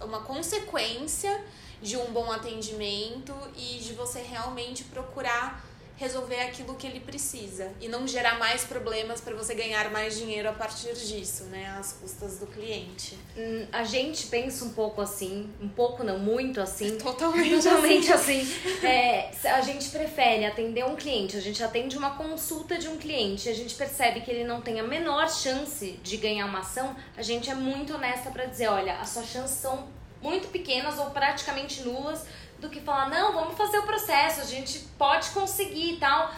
uma 0.01 0.21
consequência 0.23 1.45
de 1.81 1.97
um 1.97 2.13
bom 2.13 2.31
atendimento 2.31 3.35
e 3.57 3.79
de 3.79 3.95
você 3.95 4.21
realmente 4.21 4.85
procurar 4.85 5.65
resolver 6.01 6.41
aquilo 6.41 6.75
que 6.77 6.87
ele 6.87 6.99
precisa 6.99 7.71
e 7.79 7.87
não 7.87 8.09
gerar 8.09 8.39
mais 8.39 8.65
problemas 8.65 9.21
para 9.21 9.35
você 9.35 9.55
ganhar 9.55 9.91
mais 9.91 10.17
dinheiro 10.17 10.49
a 10.49 10.53
partir 10.53 10.95
disso, 10.95 11.45
né, 11.45 11.77
às 11.79 11.93
custas 11.93 12.39
do 12.39 12.47
cliente. 12.47 13.19
Hum, 13.37 13.67
a 13.71 13.85
gente 13.85 14.29
pensa 14.29 14.65
um 14.65 14.71
pouco 14.71 15.03
assim, 15.03 15.51
um 15.61 15.69
pouco 15.69 16.03
não, 16.03 16.19
muito 16.19 16.59
assim. 16.59 16.97
Totalmente, 16.99 17.63
totalmente 17.63 18.11
assim. 18.11 18.41
assim. 18.41 18.87
É, 18.87 19.31
a 19.53 19.61
gente 19.61 19.91
prefere 19.91 20.47
atender 20.47 20.87
um 20.87 20.97
cliente, 20.97 21.37
a 21.37 21.41
gente 21.41 21.63
atende 21.63 21.99
uma 21.99 22.17
consulta 22.17 22.79
de 22.79 22.89
um 22.89 22.97
cliente, 22.97 23.51
a 23.51 23.55
gente 23.55 23.75
percebe 23.75 24.23
que 24.23 24.31
ele 24.31 24.45
não 24.45 24.63
tem 24.63 24.81
a 24.81 24.83
menor 24.83 25.31
chance 25.31 26.01
de 26.03 26.17
ganhar 26.17 26.47
uma 26.47 26.61
ação, 26.61 26.97
a 27.15 27.21
gente 27.21 27.51
é 27.51 27.55
muito 27.55 27.95
honesta 27.95 28.31
para 28.31 28.47
dizer, 28.47 28.69
olha, 28.69 28.95
as 28.95 29.11
suas 29.11 29.27
chances 29.27 29.59
são 29.59 29.87
muito 30.23 30.49
pequenas 30.49 30.99
ou 30.99 31.11
praticamente 31.11 31.83
nulas 31.83 32.25
do 32.61 32.69
que 32.69 32.81
falar, 32.81 33.09
não, 33.09 33.33
vamos 33.33 33.57
fazer 33.57 33.79
o 33.79 33.83
processo, 33.83 34.41
a 34.41 34.45
gente 34.45 34.81
pode 34.99 35.31
conseguir 35.31 35.95
e 35.95 35.97
tal. 35.97 36.33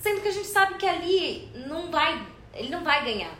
Sendo 0.00 0.20
que 0.20 0.28
a 0.28 0.32
gente 0.32 0.48
sabe 0.48 0.74
que 0.74 0.86
ali 0.86 1.50
não 1.66 1.90
vai, 1.90 2.26
ele 2.54 2.68
não 2.68 2.84
vai 2.84 3.04
ganhar. 3.04 3.32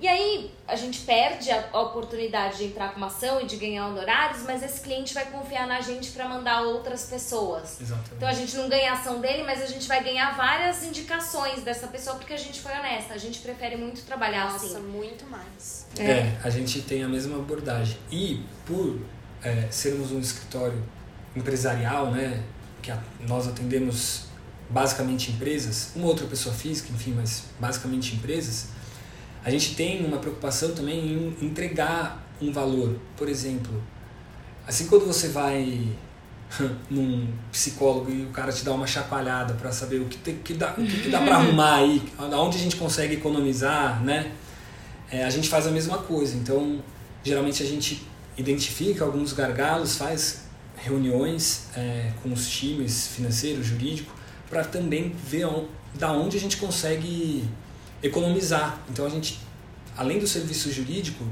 E 0.00 0.08
aí 0.08 0.50
a 0.66 0.74
gente 0.76 1.00
perde 1.00 1.50
a, 1.50 1.80
oportunidade 1.80 2.58
de 2.58 2.64
entrar 2.64 2.90
com 2.90 2.96
uma 2.96 3.06
ação 3.06 3.40
e 3.40 3.46
de 3.46 3.56
ganhar 3.56 3.86
honorários, 3.86 4.42
mas 4.42 4.62
esse 4.62 4.80
cliente 4.80 5.14
vai 5.14 5.24
confiar 5.26 5.66
na 5.66 5.80
gente 5.80 6.10
para 6.10 6.28
mandar 6.28 6.62
outras 6.62 7.06
pessoas. 7.06 7.80
Exatamente. 7.80 8.14
Então 8.16 8.28
a 8.28 8.32
gente 8.32 8.56
não 8.56 8.68
ganha 8.68 8.90
a 8.90 8.94
ação 8.94 9.20
dele, 9.20 9.44
mas 9.44 9.62
a 9.62 9.66
gente 9.66 9.86
vai 9.86 10.02
ganhar 10.02 10.36
várias 10.36 10.84
indicações 10.84 11.62
dessa 11.62 11.86
pessoa 11.86 12.16
porque 12.16 12.32
a 12.32 12.38
gente 12.38 12.60
foi 12.60 12.72
honesta. 12.72 13.14
A 13.14 13.18
gente 13.18 13.38
prefere 13.38 13.76
muito 13.76 14.02
trabalhar 14.04 14.44
Nossa, 14.44 14.56
assim. 14.56 14.74
Nossa, 14.74 14.80
muito 14.80 15.24
mais. 15.26 15.86
É. 15.98 16.04
é. 16.04 16.38
a 16.42 16.50
gente 16.50 16.82
tem 16.82 17.02
a 17.04 17.08
mesma 17.08 17.38
abordagem. 17.38 17.96
E 18.10 18.44
por 18.66 19.00
é, 19.42 19.68
sermos 19.70 20.10
um 20.10 20.18
escritório 20.18 20.82
empresarial, 21.36 22.10
né, 22.10 22.42
que 22.82 22.90
a, 22.90 22.98
nós 23.26 23.48
atendemos 23.48 24.26
basicamente 24.68 25.30
empresas, 25.30 25.92
uma 25.94 26.06
outra 26.06 26.26
pessoa 26.26 26.54
física, 26.54 26.90
enfim, 26.92 27.12
mas 27.16 27.44
basicamente 27.58 28.14
empresas, 28.14 28.68
a 29.44 29.50
gente 29.50 29.74
tem 29.74 30.04
uma 30.04 30.18
preocupação 30.18 30.72
também 30.72 30.98
em 31.40 31.46
entregar 31.46 32.26
um 32.40 32.50
valor. 32.50 32.98
Por 33.16 33.28
exemplo, 33.28 33.82
assim 34.66 34.86
quando 34.86 35.06
você 35.06 35.28
vai 35.28 35.88
num 36.90 37.28
psicólogo 37.52 38.10
e 38.10 38.22
o 38.24 38.30
cara 38.30 38.52
te 38.52 38.64
dá 38.64 38.72
uma 38.72 38.86
chacoalhada 38.86 39.54
para 39.54 39.70
saber 39.72 40.00
o 40.00 40.06
que, 40.06 40.32
que 40.32 40.54
dá, 40.54 40.72
o 40.72 40.84
que, 40.84 41.02
que 41.02 41.08
dá 41.10 41.20
para 41.20 41.36
arrumar 41.36 41.76
aí, 41.76 42.02
onde 42.18 42.56
a 42.56 42.60
gente 42.60 42.76
consegue 42.76 43.14
economizar, 43.14 44.02
né? 44.02 44.32
É, 45.10 45.24
a 45.24 45.30
gente 45.30 45.48
faz 45.48 45.66
a 45.66 45.70
mesma 45.70 45.98
coisa. 45.98 46.36
Então, 46.36 46.82
geralmente 47.22 47.62
a 47.62 47.66
gente 47.66 48.06
identifica 48.36 49.04
alguns 49.04 49.32
gargalos, 49.32 49.96
faz 49.96 50.43
reuniões 50.84 51.68
é, 51.74 52.12
com 52.22 52.32
os 52.32 52.48
times 52.48 53.08
financeiro, 53.08 53.64
jurídico, 53.64 54.14
para 54.48 54.62
também 54.64 55.10
ver 55.10 55.46
on, 55.46 55.66
da 55.94 56.12
onde 56.12 56.36
a 56.36 56.40
gente 56.40 56.58
consegue 56.58 57.44
economizar. 58.02 58.78
Então 58.90 59.06
a 59.06 59.08
gente, 59.08 59.40
além 59.96 60.18
do 60.18 60.26
serviço 60.26 60.70
jurídico, 60.70 61.24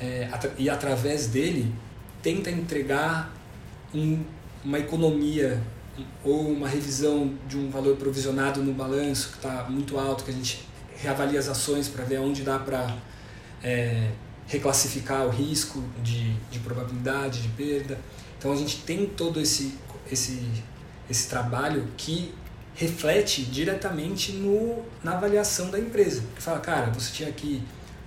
é, 0.00 0.28
e 0.56 0.70
através 0.70 1.26
dele, 1.26 1.72
tenta 2.22 2.50
entregar 2.50 3.32
um, 3.94 4.24
uma 4.64 4.78
economia 4.78 5.62
ou 6.24 6.50
uma 6.50 6.66
revisão 6.66 7.34
de 7.46 7.58
um 7.58 7.68
valor 7.70 7.96
provisionado 7.96 8.62
no 8.62 8.72
balanço 8.72 9.30
que 9.30 9.36
está 9.36 9.64
muito 9.68 9.98
alto, 9.98 10.24
que 10.24 10.30
a 10.30 10.34
gente 10.34 10.66
reavalia 10.96 11.38
as 11.38 11.48
ações 11.48 11.88
para 11.88 12.04
ver 12.04 12.18
onde 12.18 12.42
dá 12.42 12.58
para 12.58 12.96
é, 13.62 14.10
reclassificar 14.46 15.26
o 15.26 15.30
risco 15.30 15.82
de, 16.02 16.32
de 16.50 16.58
probabilidade 16.60 17.42
de 17.42 17.48
perda. 17.48 17.98
Então 18.40 18.52
a 18.52 18.56
gente 18.56 18.78
tem 18.78 19.04
todo 19.04 19.38
esse, 19.38 19.74
esse, 20.10 20.40
esse 21.10 21.28
trabalho 21.28 21.86
que 21.94 22.32
reflete 22.74 23.42
diretamente 23.42 24.32
no, 24.32 24.82
na 25.04 25.12
avaliação 25.12 25.70
da 25.70 25.78
empresa. 25.78 26.22
Que 26.34 26.42
fala, 26.42 26.58
cara, 26.58 26.90
você 26.90 27.12
tinha 27.12 27.28
aqui 27.28 27.62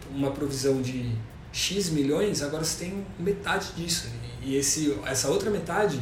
uma 0.10 0.32
provisão 0.32 0.82
de 0.82 1.12
X 1.52 1.91
milhões, 1.91 2.41
agora 2.41 2.63
você 2.63 2.86
tem 2.86 3.06
metade 3.19 3.74
disso. 3.76 4.08
E 4.41 4.56
esse, 4.56 4.98
essa 5.06 5.30
outra 5.30 5.52
metade 5.52 6.00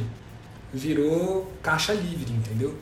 virou 0.72 1.52
caixa 1.62 1.92
livre, 1.92 2.32
entendeu? 2.32 2.74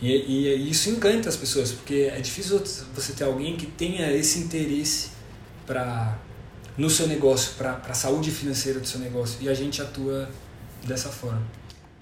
E, 0.00 0.12
e, 0.12 0.54
e 0.54 0.70
isso 0.70 0.88
encanta 0.88 1.28
as 1.28 1.36
pessoas, 1.36 1.72
porque 1.72 2.12
é 2.14 2.20
difícil 2.20 2.62
você 2.94 3.12
ter 3.12 3.24
alguém 3.24 3.56
que 3.56 3.66
tenha 3.66 4.12
esse 4.12 4.38
interesse 4.38 5.08
para 5.66 6.16
no 6.78 6.88
seu 6.88 7.08
negócio, 7.08 7.54
para 7.54 7.80
a 7.88 7.94
saúde 7.94 8.30
financeira 8.30 8.78
do 8.78 8.86
seu 8.86 9.00
negócio. 9.00 9.38
E 9.40 9.48
a 9.48 9.54
gente 9.54 9.82
atua 9.82 10.30
dessa 10.86 11.10
forma. 11.10 11.42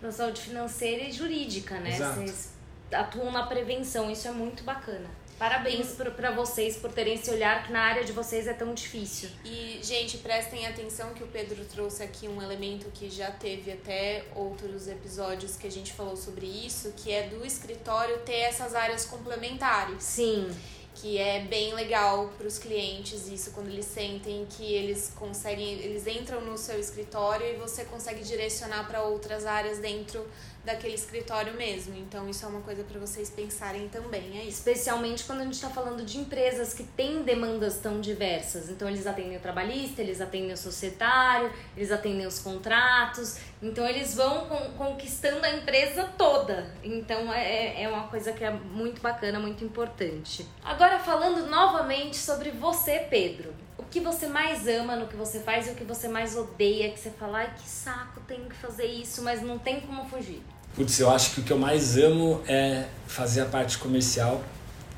Na 0.01 0.13
saúde 0.13 0.43
financeira 0.43 1.05
e 1.05 1.13
jurídica, 1.13 1.79
né? 1.81 1.95
Exato. 1.95 2.21
Vocês 2.21 2.51
atuam 2.93 3.31
na 3.33 3.47
prevenção, 3.47 4.11
isso 4.11 4.29
é 4.29 4.31
muito 4.31 4.63
bacana. 4.63 5.09
Parabéns 5.39 5.97
para 6.17 6.31
vocês 6.31 6.77
por 6.77 6.93
terem 6.93 7.15
esse 7.15 7.29
olhar 7.29 7.65
que 7.65 7.73
na 7.73 7.81
área 7.81 8.05
de 8.05 8.13
vocês 8.13 8.47
é 8.47 8.53
tão 8.53 8.73
difícil. 8.73 9.29
E, 9.45 9.81
gente, 9.83 10.19
prestem 10.19 10.65
atenção 10.67 11.13
que 11.13 11.25
o 11.25 11.27
Pedro 11.27 11.65
trouxe 11.65 12.05
aqui 12.05 12.29
um 12.29 12.41
elemento 12.41 12.87
que 12.95 13.11
já 13.11 13.33
teve 13.33 13.73
até 13.73 14.25
outros 14.35 14.87
episódios 14.87 15.57
que 15.57 15.67
a 15.67 15.71
gente 15.71 15.93
falou 15.93 16.17
sobre 16.17 16.47
isso, 16.47 16.95
que 16.97 17.13
é 17.13 17.29
do 17.29 17.45
escritório 17.45 18.19
ter 18.21 18.43
essas 18.43 18.77
áreas 18.77 19.05
complementares. 19.07 20.05
Sim 20.05 20.49
que 20.95 21.19
é 21.19 21.41
bem 21.41 21.75
legal 21.75 22.31
para 22.39 22.47
os 22.47 22.59
clientes 22.59 23.27
isso 23.29 23.51
quando 23.51 23.69
eles 23.69 23.87
sentem 23.87 24.47
que 24.49 24.73
eles 24.73 25.13
conseguem 25.17 25.73
eles 25.81 26.07
entram 26.07 26.41
no 26.41 26.57
seu 26.57 26.79
escritório 26.79 27.47
e 27.47 27.57
você 27.57 27.85
consegue 27.85 28.23
direcionar 28.23 28.87
para 28.87 29.03
outras 29.03 29.45
áreas 29.45 29.79
dentro 29.79 30.25
daquele 30.65 30.95
escritório 30.95 31.55
mesmo. 31.55 31.97
Então 31.97 32.29
isso 32.29 32.45
é 32.45 32.49
uma 32.49 32.61
coisa 32.61 32.83
para 32.83 32.99
vocês 32.99 33.31
pensarem 33.31 33.89
também, 33.89 34.39
é 34.39 34.45
isso. 34.45 34.59
Especialmente 34.59 35.25
quando 35.25 35.41
a 35.41 35.45
gente 35.45 35.55
está 35.55 35.69
falando 35.69 36.05
de 36.05 36.19
empresas 36.19 36.73
que 36.73 36.83
têm 36.83 37.23
demandas 37.23 37.79
tão 37.79 38.01
diversas. 38.01 38.71
Então 38.71 38.89
eles 38.89 39.07
atendem 39.07 39.37
o 39.37 39.41
trabalhista, 39.41 40.01
eles 40.01 40.21
atendem 40.21 40.53
o 40.53 40.57
societário, 40.57 41.53
eles 41.77 41.93
atendem 41.93 42.27
os 42.27 42.39
contratos. 42.39 43.39
Então 43.63 43.87
eles 43.87 44.15
vão 44.15 44.47
conquistando 44.77 45.45
a 45.45 45.51
empresa 45.51 46.05
toda. 46.17 46.75
Então 46.83 47.33
é, 47.33 47.83
é 47.83 47.89
uma 47.89 48.09
coisa 48.09 48.33
que 48.33 48.45
é 48.45 48.51
muito 48.51 49.01
bacana, 49.01 49.39
muito 49.39 49.65
importante. 49.65 50.47
Agora 50.63 50.99
falando 50.99 51.49
novamente 51.49 52.17
sobre 52.17 52.51
você, 52.51 53.01
Pedro 53.11 53.65
o 53.77 53.83
que 53.85 54.01
você 54.01 54.27
mais 54.27 54.67
ama 54.67 54.97
no 54.97 55.07
que 55.07 55.17
você 55.17 55.41
faz 55.41 55.67
e 55.67 55.71
o 55.71 55.75
que 55.75 55.85
você 55.85 56.09
mais 56.09 56.37
odeia, 56.37 56.91
que 56.91 56.99
você 56.99 57.11
fala, 57.11 57.39
ai 57.39 57.55
que 57.55 57.69
saco, 57.69 58.21
tenho 58.27 58.49
que 58.49 58.55
fazer 58.55 58.87
isso, 58.87 59.23
mas 59.23 59.43
não 59.43 59.59
tem 59.59 59.81
como 59.81 60.05
fugir. 60.07 60.43
Putz, 60.75 60.99
eu 60.99 61.09
acho 61.09 61.35
que 61.35 61.41
o 61.41 61.45
que 61.45 61.53
eu 61.53 61.59
mais 61.59 61.97
amo 61.97 62.43
é 62.49 62.87
fazer 63.07 63.43
a 63.43 63.45
parte 63.45 63.79
comercial, 63.79 64.43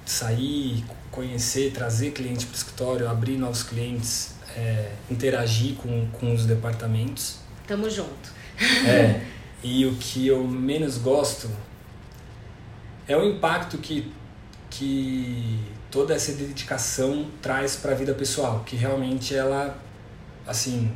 sair, 0.06 0.82
conhecer, 1.10 1.70
trazer 1.72 2.12
cliente 2.12 2.46
para 2.46 2.54
o 2.54 2.56
escritório, 2.56 3.08
abrir 3.08 3.36
novos 3.36 3.62
clientes, 3.62 4.34
é, 4.56 4.92
interagir 5.10 5.74
com, 5.74 6.08
com 6.12 6.32
os 6.32 6.46
departamentos. 6.46 7.36
Tamo 7.66 7.90
junto. 7.90 8.32
É, 8.86 9.20
e 9.62 9.84
o 9.84 9.94
que 9.96 10.26
eu 10.26 10.44
menos 10.44 10.96
gosto 10.96 11.50
é 13.06 13.14
o 13.14 13.22
impacto 13.22 13.76
que, 13.76 14.10
que 14.70 15.60
toda 15.90 16.14
essa 16.14 16.32
dedicação 16.32 17.26
traz 17.42 17.76
para 17.76 17.92
a 17.92 17.94
vida 17.94 18.14
pessoal, 18.14 18.62
que 18.64 18.76
realmente 18.76 19.34
ela, 19.34 19.78
assim, 20.46 20.90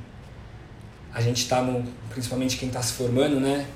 a 1.13 1.21
gente 1.21 1.43
está 1.43 1.61
no, 1.61 1.85
principalmente 2.09 2.57
quem 2.57 2.69
está 2.69 2.81
se 2.81 2.95
formando, 2.95 3.39
né? 3.39 3.67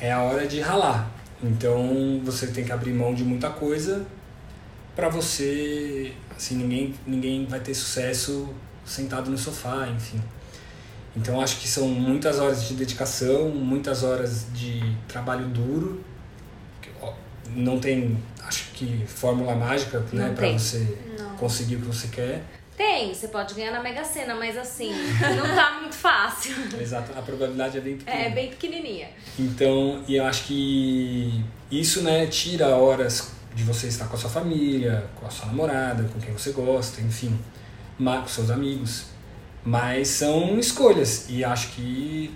É 0.00 0.10
a 0.12 0.22
hora 0.22 0.46
de 0.46 0.60
ralar. 0.60 1.10
Então 1.42 2.20
você 2.24 2.46
tem 2.48 2.64
que 2.64 2.72
abrir 2.72 2.92
mão 2.92 3.14
de 3.14 3.24
muita 3.24 3.50
coisa 3.50 4.06
para 4.94 5.08
você, 5.08 6.12
assim, 6.36 6.56
ninguém 6.56 6.94
ninguém 7.06 7.46
vai 7.46 7.60
ter 7.60 7.74
sucesso 7.74 8.52
sentado 8.84 9.30
no 9.30 9.38
sofá, 9.38 9.88
enfim. 9.88 10.20
Então 11.16 11.40
acho 11.40 11.58
que 11.58 11.68
são 11.68 11.88
muitas 11.88 12.38
horas 12.38 12.68
de 12.68 12.74
dedicação, 12.74 13.48
muitas 13.48 14.02
horas 14.02 14.46
de 14.52 14.80
trabalho 15.08 15.46
duro. 15.46 16.04
Não 17.52 17.80
tem, 17.80 18.16
acho 18.46 18.70
que 18.74 19.04
fórmula 19.08 19.56
mágica, 19.56 20.04
né, 20.12 20.32
para 20.36 20.52
você 20.52 20.96
Não. 21.18 21.36
conseguir 21.36 21.76
o 21.76 21.80
que 21.80 21.86
você 21.86 22.06
quer. 22.08 22.44
Tem, 22.80 23.12
você 23.12 23.28
pode 23.28 23.52
ganhar 23.52 23.72
na 23.72 23.82
Mega 23.82 24.02
Sena, 24.02 24.34
mas 24.34 24.56
assim, 24.56 24.90
não 25.36 25.54
tá 25.54 25.80
muito 25.82 25.94
fácil. 25.94 26.56
Exato, 26.80 27.12
a 27.14 27.20
probabilidade 27.20 27.76
é 27.76 27.80
bem 27.82 27.98
pequena. 27.98 28.16
É, 28.16 28.30
bem 28.30 28.48
pequenininha. 28.48 29.08
Então, 29.38 30.02
e 30.08 30.16
eu 30.16 30.24
acho 30.24 30.44
que 30.44 31.44
isso, 31.70 32.00
né, 32.00 32.24
tira 32.24 32.68
horas 32.68 33.32
de 33.54 33.64
você 33.64 33.86
estar 33.86 34.06
com 34.06 34.16
a 34.16 34.18
sua 34.18 34.30
família, 34.30 35.10
com 35.14 35.26
a 35.26 35.28
sua 35.28 35.48
namorada, 35.48 36.04
com 36.04 36.18
quem 36.18 36.32
você 36.32 36.52
gosta, 36.52 37.02
enfim, 37.02 37.38
com 37.98 38.26
seus 38.26 38.48
amigos. 38.48 39.08
Mas 39.62 40.08
são 40.08 40.58
escolhas 40.58 41.26
e 41.28 41.44
acho 41.44 41.72
que 41.72 42.34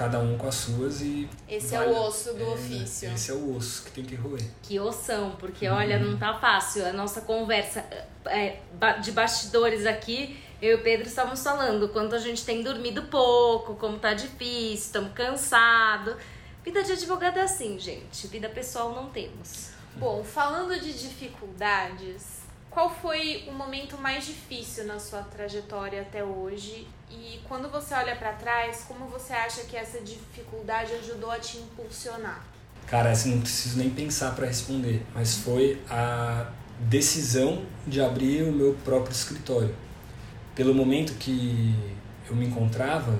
cada 0.00 0.18
um 0.18 0.38
com 0.38 0.48
as 0.48 0.54
suas 0.54 1.02
e. 1.02 1.28
Esse 1.46 1.74
é 1.74 1.82
o 1.82 1.94
osso 1.94 2.32
do 2.32 2.42
é, 2.42 2.46
ofício. 2.46 3.12
Esse 3.12 3.30
é 3.30 3.34
o 3.34 3.54
osso 3.54 3.84
que 3.84 3.90
tem 3.90 4.02
que 4.02 4.14
roer. 4.14 4.42
Que 4.62 4.80
ossão, 4.80 5.36
porque 5.38 5.68
uhum. 5.68 5.76
olha, 5.76 5.98
não 5.98 6.16
tá 6.16 6.32
fácil. 6.38 6.86
A 6.86 6.92
nossa 6.94 7.20
conversa 7.20 7.84
é, 8.24 8.60
de 9.02 9.12
bastidores 9.12 9.84
aqui, 9.84 10.40
eu 10.62 10.70
e 10.70 10.74
o 10.80 10.82
Pedro 10.82 11.06
estamos 11.06 11.42
falando 11.42 11.90
quanto 11.90 12.14
a 12.14 12.18
gente 12.18 12.46
tem 12.46 12.62
dormido 12.62 13.02
pouco, 13.02 13.74
como 13.74 13.98
tá 13.98 14.14
difícil, 14.14 14.86
estamos 14.86 15.12
cansados. 15.12 16.16
Vida 16.64 16.82
de 16.82 16.92
advogado 16.92 17.36
é 17.36 17.42
assim, 17.42 17.78
gente. 17.78 18.26
Vida 18.26 18.48
pessoal 18.48 18.94
não 18.94 19.10
temos. 19.10 19.68
Bom, 19.96 20.24
falando 20.24 20.80
de 20.80 20.94
dificuldades, 20.94 22.39
qual 22.70 22.88
foi 22.88 23.44
o 23.48 23.52
momento 23.52 23.98
mais 23.98 24.24
difícil 24.24 24.86
na 24.86 24.98
sua 24.98 25.22
trajetória 25.22 26.02
até 26.02 26.22
hoje? 26.22 26.86
E 27.10 27.40
quando 27.48 27.68
você 27.68 27.92
olha 27.94 28.14
para 28.14 28.32
trás, 28.34 28.84
como 28.86 29.06
você 29.06 29.32
acha 29.32 29.64
que 29.64 29.76
essa 29.76 30.00
dificuldade 30.00 30.92
ajudou 30.92 31.30
a 31.30 31.38
te 31.38 31.58
impulsionar? 31.58 32.44
Cara, 32.86 33.10
assim, 33.10 33.34
não 33.34 33.40
preciso 33.42 33.78
nem 33.78 33.90
pensar 33.90 34.34
para 34.36 34.46
responder, 34.46 35.04
mas 35.12 35.34
foi 35.34 35.82
a 35.90 36.46
decisão 36.78 37.64
de 37.86 38.00
abrir 38.00 38.44
o 38.44 38.52
meu 38.52 38.74
próprio 38.84 39.12
escritório. 39.12 39.74
Pelo 40.54 40.72
momento 40.72 41.14
que 41.14 41.74
eu 42.28 42.36
me 42.36 42.46
encontrava, 42.46 43.18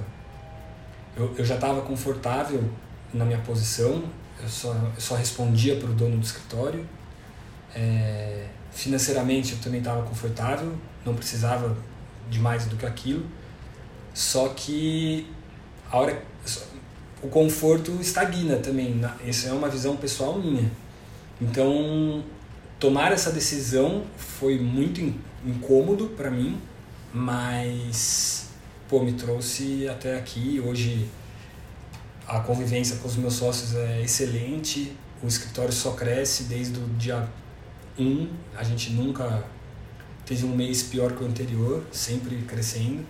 eu, 1.16 1.34
eu 1.36 1.44
já 1.44 1.56
estava 1.56 1.82
confortável 1.82 2.62
na 3.12 3.24
minha 3.24 3.38
posição, 3.40 4.04
eu 4.40 4.48
só, 4.48 4.72
eu 4.72 5.00
só 5.00 5.16
respondia 5.16 5.76
para 5.76 5.90
o 5.90 5.92
dono 5.92 6.16
do 6.18 6.24
escritório. 6.24 6.88
É, 7.74 8.48
Financeiramente 8.72 9.52
eu 9.52 9.58
também 9.58 9.80
estava 9.80 10.02
confortável, 10.02 10.74
não 11.04 11.14
precisava 11.14 11.76
de 12.28 12.38
mais 12.38 12.66
do 12.66 12.76
que 12.76 12.86
aquilo. 12.86 13.24
Só 14.14 14.48
que 14.48 15.26
a 15.90 15.98
hora 15.98 16.22
o 17.22 17.28
conforto 17.28 17.92
estagna 18.00 18.56
também. 18.56 19.00
Isso 19.24 19.48
é 19.48 19.52
uma 19.52 19.68
visão 19.68 19.96
pessoal 19.96 20.38
minha. 20.38 20.70
Então, 21.40 22.22
tomar 22.78 23.12
essa 23.12 23.30
decisão 23.30 24.04
foi 24.16 24.58
muito 24.58 25.00
incômodo 25.44 26.08
para 26.08 26.30
mim, 26.30 26.58
mas 27.12 28.48
pô, 28.88 29.00
me 29.00 29.12
trouxe 29.12 29.88
até 29.88 30.16
aqui. 30.16 30.62
Hoje 30.64 31.08
a 32.26 32.40
convivência 32.40 32.96
com 32.96 33.08
os 33.08 33.16
meus 33.16 33.34
sócios 33.34 33.74
é 33.74 34.02
excelente, 34.02 34.96
o 35.22 35.26
escritório 35.26 35.72
só 35.72 35.92
cresce 35.92 36.44
desde 36.44 36.78
o 36.78 36.86
dia 36.96 37.28
1, 37.98 38.28
a 38.56 38.62
gente 38.62 38.90
nunca 38.92 39.44
teve 40.24 40.44
um 40.44 40.54
mês 40.54 40.82
pior 40.82 41.12
que 41.12 41.24
o 41.24 41.26
anterior, 41.26 41.84
sempre 41.90 42.36
crescendo 42.42 43.04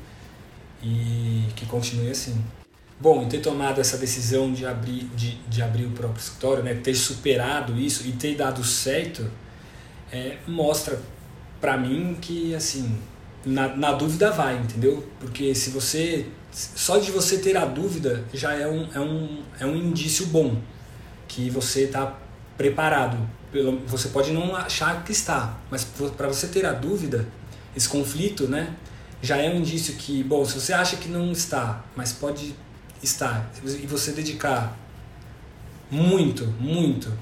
e 0.82 1.44
que 1.54 1.66
continue 1.66 2.10
assim. 2.10 2.42
Bom, 2.98 3.22
e 3.22 3.26
ter 3.26 3.38
tomado 3.40 3.80
essa 3.80 3.96
decisão 3.96 4.52
de 4.52 4.66
abrir, 4.66 5.04
de, 5.16 5.36
de 5.48 5.62
abrir 5.62 5.86
o 5.86 5.90
próprio 5.90 6.20
escritório, 6.20 6.62
né, 6.62 6.74
ter 6.74 6.94
superado 6.94 7.78
isso 7.78 8.06
e 8.06 8.12
ter 8.12 8.34
dado 8.36 8.62
certo, 8.62 9.30
é, 10.12 10.36
mostra 10.46 11.00
para 11.60 11.76
mim 11.76 12.16
que, 12.20 12.54
assim, 12.54 12.98
na, 13.44 13.74
na 13.74 13.92
dúvida 13.92 14.30
vai, 14.30 14.58
entendeu? 14.58 15.06
Porque 15.18 15.54
se 15.54 15.70
você, 15.70 16.26
só 16.50 16.98
de 16.98 17.10
você 17.10 17.38
ter 17.38 17.56
a 17.56 17.64
dúvida 17.64 18.24
já 18.34 18.52
é 18.54 18.66
um, 18.66 18.88
é 18.94 19.00
um, 19.00 19.42
é 19.60 19.66
um 19.66 19.76
indício 19.76 20.26
bom 20.26 20.60
que 21.26 21.48
você 21.48 21.84
está 21.84 22.18
preparado. 22.56 23.18
Você 23.86 24.08
pode 24.10 24.30
não 24.32 24.54
achar 24.54 25.04
que 25.04 25.12
está, 25.12 25.58
mas 25.70 25.84
para 25.84 26.28
você 26.28 26.46
ter 26.46 26.64
a 26.64 26.72
dúvida, 26.72 27.26
esse 27.76 27.88
conflito, 27.88 28.46
né, 28.46 28.76
já 29.20 29.36
é 29.36 29.50
um 29.50 29.56
indício 29.56 29.94
que, 29.94 30.22
bom, 30.22 30.44
se 30.44 30.58
você 30.58 30.72
acha 30.72 30.96
que 30.96 31.08
não 31.08 31.32
está, 31.32 31.84
mas 31.96 32.12
pode 32.12 32.54
estar, 33.02 33.50
e 33.64 33.86
você 33.86 34.12
dedicar 34.12 34.76
muito, 35.90 36.46
muito 36.60 37.12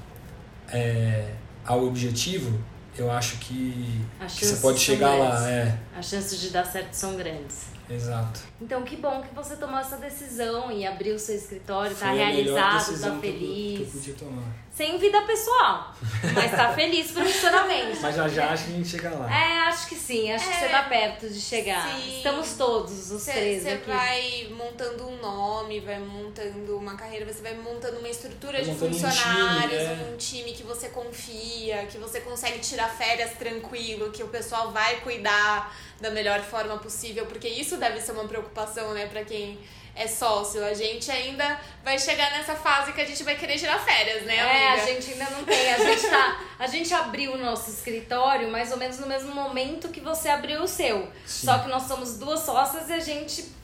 é, 0.71 1.33
ao 1.65 1.85
objetivo, 1.85 2.59
eu 2.97 3.09
acho 3.09 3.37
que, 3.37 4.01
que 4.27 4.45
você 4.45 4.55
pode 4.57 4.79
chegar 4.79 5.15
lá. 5.15 5.49
É. 5.49 5.79
As 5.97 6.05
chances 6.05 6.39
de 6.39 6.49
dar 6.49 6.65
certo 6.65 6.93
são 6.93 7.15
grandes. 7.15 7.69
Exato. 7.89 8.41
Então, 8.61 8.83
que 8.83 8.97
bom 8.97 9.23
que 9.23 9.33
você 9.33 9.55
tomou 9.55 9.79
essa 9.79 9.97
decisão 9.97 10.71
e 10.71 10.85
abriu 10.85 11.15
o 11.15 11.19
seu 11.19 11.35
escritório, 11.35 11.95
tá 11.95 12.11
realizado, 12.11 12.99
tá 12.99 13.17
feliz. 13.19 13.77
Que 13.77 13.81
eu, 13.81 13.85
que 13.85 13.97
eu 13.97 13.99
podia 13.99 14.13
tomar. 14.13 14.55
Sem 14.79 14.97
vida 14.97 15.21
pessoal, 15.23 15.93
mas 16.33 16.51
tá 16.51 16.71
feliz 16.73 17.11
profissionalmente. 17.11 17.99
Mas 17.99 18.15
já 18.15 18.29
já 18.29 18.49
acho 18.51 18.63
que 18.63 18.71
a 18.71 18.75
gente 18.77 18.87
chega 18.87 19.09
lá. 19.09 19.29
É, 19.29 19.59
acho 19.67 19.89
que 19.89 19.95
sim, 19.95 20.31
acho 20.31 20.47
é, 20.47 20.53
que 20.53 20.57
você 20.57 20.69
tá 20.69 20.83
perto 20.83 21.29
de 21.29 21.41
chegar. 21.41 21.85
Sim. 21.85 22.15
Estamos 22.15 22.53
todos 22.53 23.11
os 23.11 23.21
cê, 23.21 23.33
três 23.33 23.63
cê 23.63 23.71
aqui. 23.71 23.83
Você 23.83 23.91
vai 23.91 24.47
montando 24.51 25.05
um 25.05 25.17
nome, 25.17 25.81
vai 25.81 25.99
montando 25.99 26.77
uma 26.77 26.95
carreira, 26.95 27.25
você 27.25 27.41
vai 27.41 27.55
montando 27.55 27.99
uma 27.99 28.07
estrutura 28.07 28.63
de 28.63 28.73
funcionários, 28.73 29.81
um 29.81 29.85
time, 29.85 30.01
é. 30.01 30.13
um 30.13 30.15
time 30.15 30.53
que 30.53 30.63
você 30.63 30.87
confia, 30.87 31.85
que 31.87 31.97
você 31.97 32.21
consegue 32.21 32.59
tirar 32.59 32.87
férias 32.87 33.33
tranquilo, 33.33 34.11
que 34.11 34.23
o 34.23 34.29
pessoal 34.29 34.71
vai 34.71 35.01
cuidar 35.01 35.75
da 35.99 36.09
melhor 36.09 36.39
forma 36.39 36.77
possível, 36.77 37.25
porque 37.25 37.49
isso 37.49 37.75
deve 37.75 37.99
ser 37.99 38.13
uma 38.13 38.29
preocupação, 38.29 38.93
né, 38.93 39.07
para 39.07 39.25
quem 39.25 39.59
é 39.99 40.07
sócio. 40.07 40.63
A 40.63 40.73
gente 40.73 41.11
ainda 41.11 41.59
vai 41.83 41.99
chegar 41.99 42.31
nessa 42.31 42.55
fase 42.55 42.93
que 42.93 43.01
a 43.01 43.05
gente 43.05 43.21
vai 43.21 43.35
querer 43.35 43.57
tirar 43.57 43.77
férias, 43.79 44.23
né, 44.23 44.39
amiga? 44.39 44.57
É, 44.57 44.67
a 44.69 44.85
gente 44.85 45.11
ainda 45.11 45.29
não 45.31 45.43
tem. 45.43 45.73
A 45.73 45.77
gente, 45.77 46.07
tá, 46.07 46.41
a 46.57 46.67
gente 46.67 46.93
abriu 46.93 47.33
o 47.33 47.37
nosso 47.37 47.69
escritório 47.69 48.49
mais 48.49 48.71
ou 48.71 48.77
menos 48.77 48.97
no 48.97 49.05
mesmo 49.05 49.35
momento 49.35 49.89
que 49.89 49.99
você 49.99 50.29
abriu 50.29 50.63
o 50.63 50.67
seu. 50.67 51.11
Sim. 51.25 51.47
Só 51.47 51.59
que 51.59 51.67
nós 51.67 51.83
somos 51.83 52.17
duas 52.17 52.39
sócias 52.39 52.89
e 52.89 52.93
a 52.93 52.99
gente. 52.99 53.59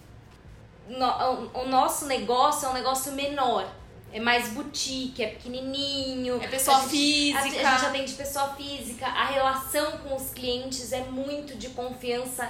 No, 0.89 1.50
o 1.54 1.67
nosso 1.67 2.06
negócio 2.06 2.67
é 2.67 2.69
um 2.69 2.74
negócio 2.74 3.13
menor. 3.13 3.67
É 4.12 4.19
mais 4.19 4.50
boutique, 4.50 5.24
é 5.24 5.28
pequenininho. 5.28 6.41
É 6.41 6.48
pessoa 6.48 6.78
a 6.78 6.82
gente, 6.82 6.91
física. 6.91 7.39
A, 7.39 7.41
a 7.41 7.78
gente 7.78 7.86
atende 7.86 8.13
pessoa 8.13 8.48
física. 8.56 9.06
A 9.08 9.26
relação 9.26 9.98
com 10.00 10.15
os 10.15 10.30
clientes 10.30 10.93
é 10.93 11.02
muito 11.02 11.58
de 11.58 11.69
confiança 11.69 12.50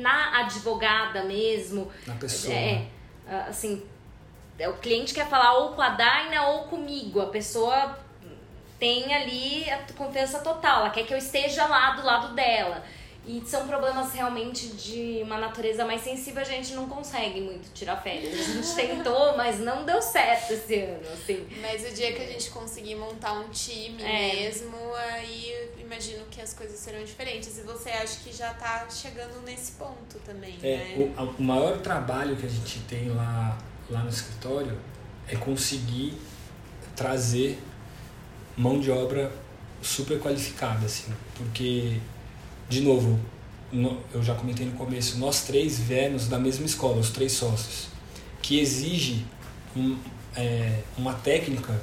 na 0.00 0.40
advogada 0.40 1.24
mesmo. 1.24 1.90
Na 2.06 2.14
pessoa. 2.14 2.54
É, 2.54 2.86
assim, 3.48 3.82
é, 4.58 4.68
o 4.68 4.78
cliente 4.78 5.14
quer 5.14 5.28
falar 5.28 5.54
ou 5.54 5.72
com 5.72 5.82
a 5.82 5.90
Daina 5.90 6.48
ou 6.48 6.64
comigo. 6.64 7.20
A 7.20 7.26
pessoa 7.26 7.98
tem 8.78 9.14
ali 9.14 9.70
a 9.70 9.78
confiança 9.92 10.40
total, 10.40 10.80
ela 10.80 10.90
quer 10.90 11.04
que 11.04 11.12
eu 11.12 11.18
esteja 11.18 11.66
lá 11.66 11.90
do 11.90 12.04
lado 12.04 12.34
dela. 12.34 12.82
E 13.30 13.40
são 13.46 13.64
problemas 13.64 14.12
realmente 14.12 14.66
de 14.70 15.20
uma 15.22 15.38
natureza 15.38 15.84
mais 15.84 16.02
sensível, 16.02 16.42
a 16.42 16.44
gente 16.44 16.72
não 16.74 16.88
consegue 16.88 17.40
muito 17.40 17.72
tirar 17.72 17.96
férias. 17.96 18.34
A 18.34 18.52
gente 18.54 18.74
tentou, 18.74 19.36
mas 19.36 19.60
não 19.60 19.84
deu 19.84 20.02
certo 20.02 20.52
esse 20.52 20.80
ano, 20.80 21.08
assim. 21.12 21.46
Mas 21.60 21.88
o 21.88 21.94
dia 21.94 22.12
que 22.12 22.22
a 22.22 22.26
gente 22.26 22.50
conseguir 22.50 22.96
montar 22.96 23.34
um 23.34 23.48
time 23.50 24.02
é. 24.02 24.34
mesmo, 24.34 24.76
aí 24.96 25.70
imagino 25.78 26.24
que 26.28 26.40
as 26.40 26.52
coisas 26.52 26.76
serão 26.80 27.04
diferentes. 27.04 27.56
E 27.56 27.62
você 27.62 27.90
acha 27.90 28.18
que 28.18 28.32
já 28.36 28.52
tá 28.54 28.88
chegando 28.90 29.40
nesse 29.44 29.72
ponto 29.72 30.18
também, 30.24 30.58
é, 30.60 30.96
né? 30.96 31.12
O, 31.16 31.22
o 31.22 31.42
maior 31.42 31.78
trabalho 31.78 32.34
que 32.34 32.46
a 32.46 32.50
gente 32.50 32.80
tem 32.80 33.10
lá, 33.10 33.56
lá 33.88 34.00
no 34.00 34.08
escritório 34.08 34.76
é 35.28 35.36
conseguir 35.36 36.14
trazer 36.96 37.62
mão 38.56 38.80
de 38.80 38.90
obra 38.90 39.30
super 39.80 40.18
qualificada, 40.18 40.84
assim. 40.84 41.14
Porque 41.36 42.00
de 42.70 42.82
novo, 42.82 43.18
eu 44.14 44.22
já 44.22 44.32
comentei 44.36 44.64
no 44.64 44.72
começo, 44.72 45.18
nós 45.18 45.42
três 45.42 45.76
viemos 45.76 46.28
da 46.28 46.38
mesma 46.38 46.64
escola, 46.64 46.98
os 46.98 47.10
três 47.10 47.32
sócios, 47.32 47.88
que 48.40 48.60
exige 48.60 49.26
um, 49.76 49.98
é, 50.36 50.78
uma 50.96 51.14
técnica, 51.14 51.82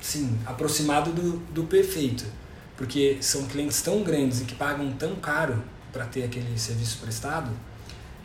sim, 0.00 0.36
aproximada 0.44 1.12
do, 1.12 1.38
do 1.52 1.64
perfeito, 1.64 2.24
porque 2.76 3.18
são 3.20 3.46
clientes 3.46 3.80
tão 3.80 4.02
grandes 4.02 4.40
e 4.40 4.44
que 4.44 4.56
pagam 4.56 4.90
tão 4.92 5.14
caro 5.14 5.62
para 5.92 6.04
ter 6.04 6.24
aquele 6.24 6.58
serviço 6.58 6.98
prestado, 6.98 7.52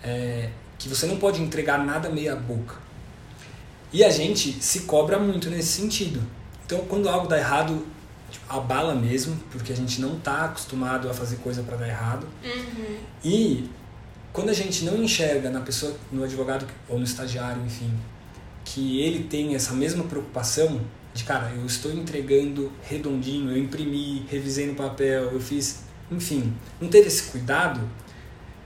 é, 0.04 0.50
que 0.80 0.90
você 0.90 1.06
não 1.06 1.18
pode 1.18 1.44
entregar 1.44 1.86
nada 1.86 2.10
meia 2.10 2.36
boca. 2.36 2.76
E 3.94 4.04
a 4.04 4.10
gente 4.10 4.54
se 4.64 4.82
cobra 4.82 5.20
muito 5.20 5.48
nesse 5.48 5.80
sentido. 5.80 6.24
Então, 6.66 6.80
quando 6.86 7.08
algo 7.08 7.28
dá 7.28 7.38
errado, 7.38 7.86
abala 8.48 8.96
mesmo, 8.96 9.38
porque 9.52 9.72
a 9.72 9.76
gente 9.76 10.02
não 10.02 10.18
está 10.18 10.46
acostumado 10.46 11.10
a 11.10 11.14
fazer 11.14 11.38
coisa 11.38 11.64
para 11.64 11.78
dar 11.78 11.88
errado. 11.88 12.28
Uhum. 12.44 12.98
E 13.24 13.70
quando 14.32 14.50
a 14.50 14.54
gente 14.54 14.86
não 14.86 15.04
enxerga 15.04 15.50
na 15.50 15.62
pessoa, 15.62 15.96
no 16.12 16.24
advogado 16.24 16.66
ou 16.88 16.98
no 16.98 17.04
estagiário, 17.04 17.62
enfim, 17.66 17.92
que 18.64 19.02
ele 19.02 19.24
tem 19.24 19.56
essa 19.56 19.74
mesma 19.74 20.04
preocupação 20.04 20.82
de, 21.14 21.24
cara, 21.24 21.52
eu 21.56 21.66
estou 21.66 21.92
entregando 21.92 22.72
redondinho, 22.84 23.52
eu 23.52 23.58
imprimi, 23.58 24.26
revisei 24.30 24.68
no 24.68 24.76
papel, 24.76 25.32
eu 25.32 25.40
fiz, 25.40 25.84
enfim, 26.10 26.54
não 26.80 26.88
teve 26.88 27.08
esse 27.08 27.24
cuidado, 27.24 27.82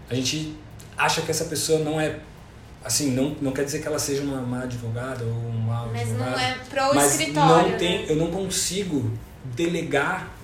a 0.10 0.14
gente 0.14 0.56
acha 0.96 1.22
que 1.22 1.32
essa 1.32 1.46
pessoa 1.46 1.80
não 1.80 2.00
é 2.00 2.20
assim, 2.84 3.12
não, 3.12 3.36
não 3.42 3.52
quer 3.52 3.66
dizer 3.66 3.82
que 3.82 3.88
ela 3.88 3.98
seja 3.98 4.22
uma 4.22 4.40
má 4.42 4.62
advogada 4.62 5.26
ou 5.26 5.32
um 5.32 5.58
mau 5.58 5.90
mas 5.92 6.02
advogado. 6.02 6.30
Mas 6.30 6.40
não 6.40 6.48
é 6.48 6.54
pro 6.70 6.96
mas 6.96 7.12
escritório. 7.12 7.72
Não 7.72 7.78
tem, 7.80 8.00
né? 8.00 8.06
Eu 8.10 8.16
não 8.16 8.28
consigo 8.28 9.12
delegar 9.56 10.36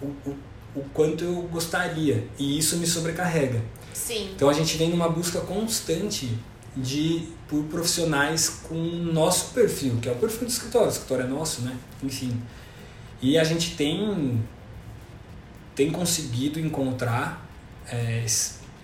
o, 0.00 0.06
o, 0.06 0.36
o 0.74 0.84
quanto 0.92 1.24
eu 1.24 1.42
gostaria. 1.42 2.28
E 2.38 2.58
isso 2.58 2.76
me 2.76 2.86
sobrecarrega. 2.86 3.62
Sim. 3.92 4.30
Então 4.34 4.48
a 4.48 4.52
gente 4.52 4.76
vem 4.76 4.90
numa 4.90 5.08
busca 5.08 5.40
constante 5.40 6.36
de 6.76 7.28
por 7.48 7.64
profissionais 7.64 8.60
com 8.68 8.74
o 8.74 9.12
nosso 9.12 9.54
perfil, 9.54 9.96
que 10.00 10.08
é 10.08 10.12
o 10.12 10.16
perfil 10.16 10.46
do 10.46 10.50
escritório, 10.50 10.88
o 10.88 10.90
escritório 10.90 11.24
é 11.24 11.28
nosso, 11.28 11.62
né? 11.62 11.76
Enfim. 12.02 12.42
E 13.22 13.38
a 13.38 13.44
gente 13.44 13.76
tem 13.76 14.42
tem 15.74 15.90
conseguido 15.90 16.58
encontrar 16.58 17.46
é, 17.88 18.24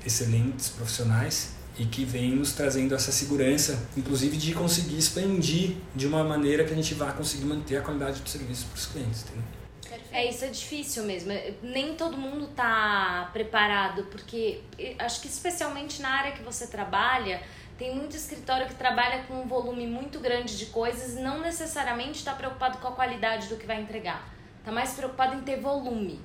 excelentes 0.04 0.68
profissionais 0.68 1.51
e 1.78 1.87
que 1.87 2.04
vem 2.04 2.32
nos 2.32 2.52
trazendo 2.52 2.94
essa 2.94 3.11
segurança, 3.11 3.88
inclusive 3.96 4.37
de 4.37 4.54
conseguir 4.54 4.98
expandir 4.98 5.76
de 5.94 6.06
uma 6.06 6.22
maneira 6.22 6.64
que 6.64 6.72
a 6.72 6.76
gente 6.76 6.94
vá 6.94 7.12
conseguir 7.12 7.44
manter 7.44 7.76
a 7.78 7.82
qualidade 7.82 8.20
do 8.20 8.28
serviço 8.28 8.66
para 8.66 8.76
os 8.76 8.87
clientes. 8.87 9.22
Entendeu? 9.22 9.62
É, 10.11 10.28
isso 10.28 10.44
é 10.44 10.48
difícil 10.48 11.04
mesmo. 11.04 11.32
Nem 11.62 11.94
todo 11.94 12.16
mundo 12.16 12.48
tá 12.48 13.30
preparado, 13.32 14.04
porque 14.04 14.61
acho 14.98 15.20
que 15.20 15.28
especialmente 15.28 16.02
na 16.02 16.11
área 16.11 16.32
que 16.32 16.42
você 16.42 16.66
trabalha, 16.66 17.42
tem 17.78 17.94
muito 17.94 18.14
escritório 18.14 18.66
que 18.66 18.74
trabalha 18.74 19.24
com 19.24 19.42
um 19.42 19.46
volume 19.46 19.87
muito 19.87 20.20
grande 20.20 20.58
de 20.58 20.66
coisas 20.66 21.14
e 21.18 21.20
não 21.20 21.40
necessariamente 21.40 22.18
está 22.18 22.35
preocupado 22.35 22.78
com 22.78 22.88
a 22.88 22.92
qualidade 22.92 23.48
do 23.48 23.56
que 23.56 23.66
vai 23.66 23.80
entregar. 23.80 24.28
Está 24.58 24.70
mais 24.70 24.92
preocupado 24.92 25.35
em 25.35 25.40
ter 25.40 25.61
volume. 25.61 26.20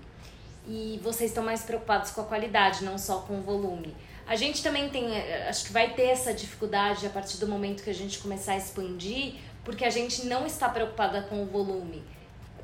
E 0.67 0.99
vocês 1.01 1.32
estão 1.32 1.43
mais 1.43 1.63
preocupados 1.63 2.12
com 2.12 2.21
a 2.21 2.25
qualidade, 2.25 2.84
não 2.84 2.97
só 2.97 3.19
com 3.19 3.39
o 3.39 3.41
volume. 3.41 3.95
A 4.27 4.36
gente 4.36 4.62
também 4.62 4.89
tem, 4.89 5.17
acho 5.47 5.65
que 5.65 5.71
vai 5.71 5.93
ter 5.93 6.08
essa 6.08 6.34
dificuldade 6.34 7.08
a 7.08 7.10
partir 7.10 7.38
do 7.38 7.47
momento 7.47 7.82
que 7.82 7.89
a 7.89 7.93
gente 7.93 8.19
começar 8.19 8.51
a 8.53 8.58
expandir, 8.58 9.36
porque 9.63 9.86
a 9.86 9.89
gente 9.89 10.25
não 10.25 10.45
está 10.45 10.67
preocupada 10.67 11.21
com 11.21 11.41
o 11.41 11.45
volume. 11.45 12.03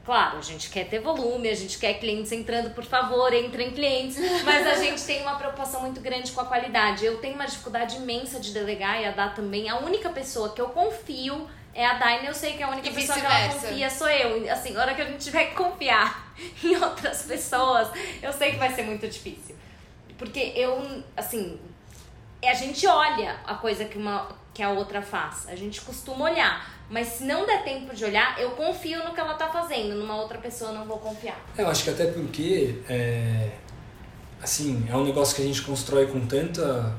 Claro, 0.06 0.38
a 0.38 0.42
gente 0.42 0.70
quer 0.70 0.90
ter 0.90 1.00
volume, 1.00 1.48
a 1.48 1.56
gente 1.56 1.80
quer 1.80 1.94
clientes 1.94 2.30
entrando, 2.34 2.72
por 2.72 2.84
favor, 2.84 3.34
entrem 3.34 3.72
clientes, 3.72 4.18
mas 4.44 4.68
a 4.68 4.76
gente 4.76 5.02
tem 5.04 5.22
uma 5.22 5.36
preocupação 5.36 5.80
muito 5.80 6.02
grande 6.02 6.34
com 6.34 6.42
a 6.42 6.46
qualidade. 6.46 7.06
Eu 7.06 7.20
tenho 7.20 7.36
uma 7.36 7.46
dificuldade 7.46 7.96
imensa 7.96 8.38
de 8.38 8.52
delegar 8.52 9.02
e 9.02 9.06
a 9.06 9.12
Dá 9.12 9.30
também. 9.30 9.70
A 9.70 9.78
única 9.78 10.10
pessoa 10.10 10.50
que 10.50 10.60
eu 10.60 10.68
confio 10.70 11.48
é 11.74 11.86
a 11.86 11.94
Daina, 11.96 12.28
eu 12.28 12.34
sei 12.34 12.54
que 12.54 12.62
a 12.62 12.70
única 12.70 12.88
e 12.88 12.94
pessoa 12.94 13.20
que 13.20 13.26
ela 13.26 13.50
confia 13.50 13.90
sou 13.90 14.10
eu. 14.10 14.52
Assim, 14.52 14.72
na 14.72 14.82
hora 14.82 14.94
que 14.94 15.02
a 15.02 15.06
gente 15.06 15.24
tiver 15.24 15.46
que 15.46 15.56
confiar 15.56 16.34
em 16.64 16.76
outras 16.76 17.24
pessoas, 17.24 17.90
eu 18.22 18.32
sei 18.32 18.52
que 18.52 18.58
vai 18.58 18.74
ser 18.74 18.84
muito 18.84 19.08
difícil. 19.08 19.56
Porque 20.18 20.54
eu, 20.56 21.04
assim, 21.18 21.60
a 22.44 22.54
gente 22.54 22.86
olha 22.86 23.38
a 23.46 23.56
coisa 23.56 23.86
que, 23.86 23.98
uma, 23.98 24.30
que 24.54 24.62
a 24.62 24.70
outra 24.70 25.02
faz. 25.02 25.48
A 25.50 25.56
gente 25.56 25.82
costuma 25.82 26.26
olhar. 26.26 26.72
Mas 26.90 27.08
se 27.08 27.24
não 27.24 27.46
der 27.46 27.64
tempo 27.64 27.96
de 27.96 28.06
olhar, 28.06 28.40
eu 28.40 28.52
confio 28.52 29.04
no 29.04 29.12
que 29.12 29.20
ela 29.20 29.34
tá 29.34 29.50
fazendo. 29.50 29.96
Numa 29.96 30.16
outra 30.16 30.38
pessoa 30.38 30.70
eu 30.70 30.76
não 30.76 30.86
vou 30.86 31.00
confiar. 31.00 31.44
Eu 31.58 31.68
acho 31.68 31.84
que 31.86 31.90
até 31.90 32.06
porque, 32.06 32.82
é, 32.88 33.50
assim, 34.40 34.86
é 34.88 34.96
um 34.96 35.04
negócio 35.04 35.36
que 35.36 35.42
a 35.42 35.46
gente 35.46 35.64
constrói 35.64 36.06
com 36.06 36.28
tanta 36.28 36.96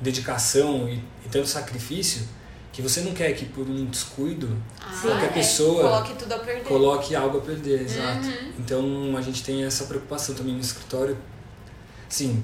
dedicação 0.00 0.88
e, 0.88 1.02
e 1.24 1.28
tanto 1.28 1.48
sacrifício 1.48 2.28
que 2.72 2.80
você 2.82 3.02
não 3.02 3.12
quer 3.12 3.32
que 3.34 3.44
por 3.44 3.68
um 3.68 3.84
descuido 3.86 4.56
Ah, 4.80 4.98
qualquer 5.02 5.26
é. 5.26 5.28
pessoa 5.28 5.82
Coloque 5.82 6.14
tudo 6.14 6.32
a 6.32 6.38
perder. 6.38 6.64
coloque 6.64 7.14
algo 7.14 7.38
a 7.38 7.40
perder, 7.42 7.82
exato. 7.82 8.26
Uhum. 8.26 8.52
Então 8.58 9.14
a 9.16 9.20
gente 9.22 9.44
tem 9.44 9.64
essa 9.64 9.84
preocupação 9.84 10.34
também 10.34 10.54
no 10.54 10.60
escritório. 10.60 11.16
Sim, 12.08 12.42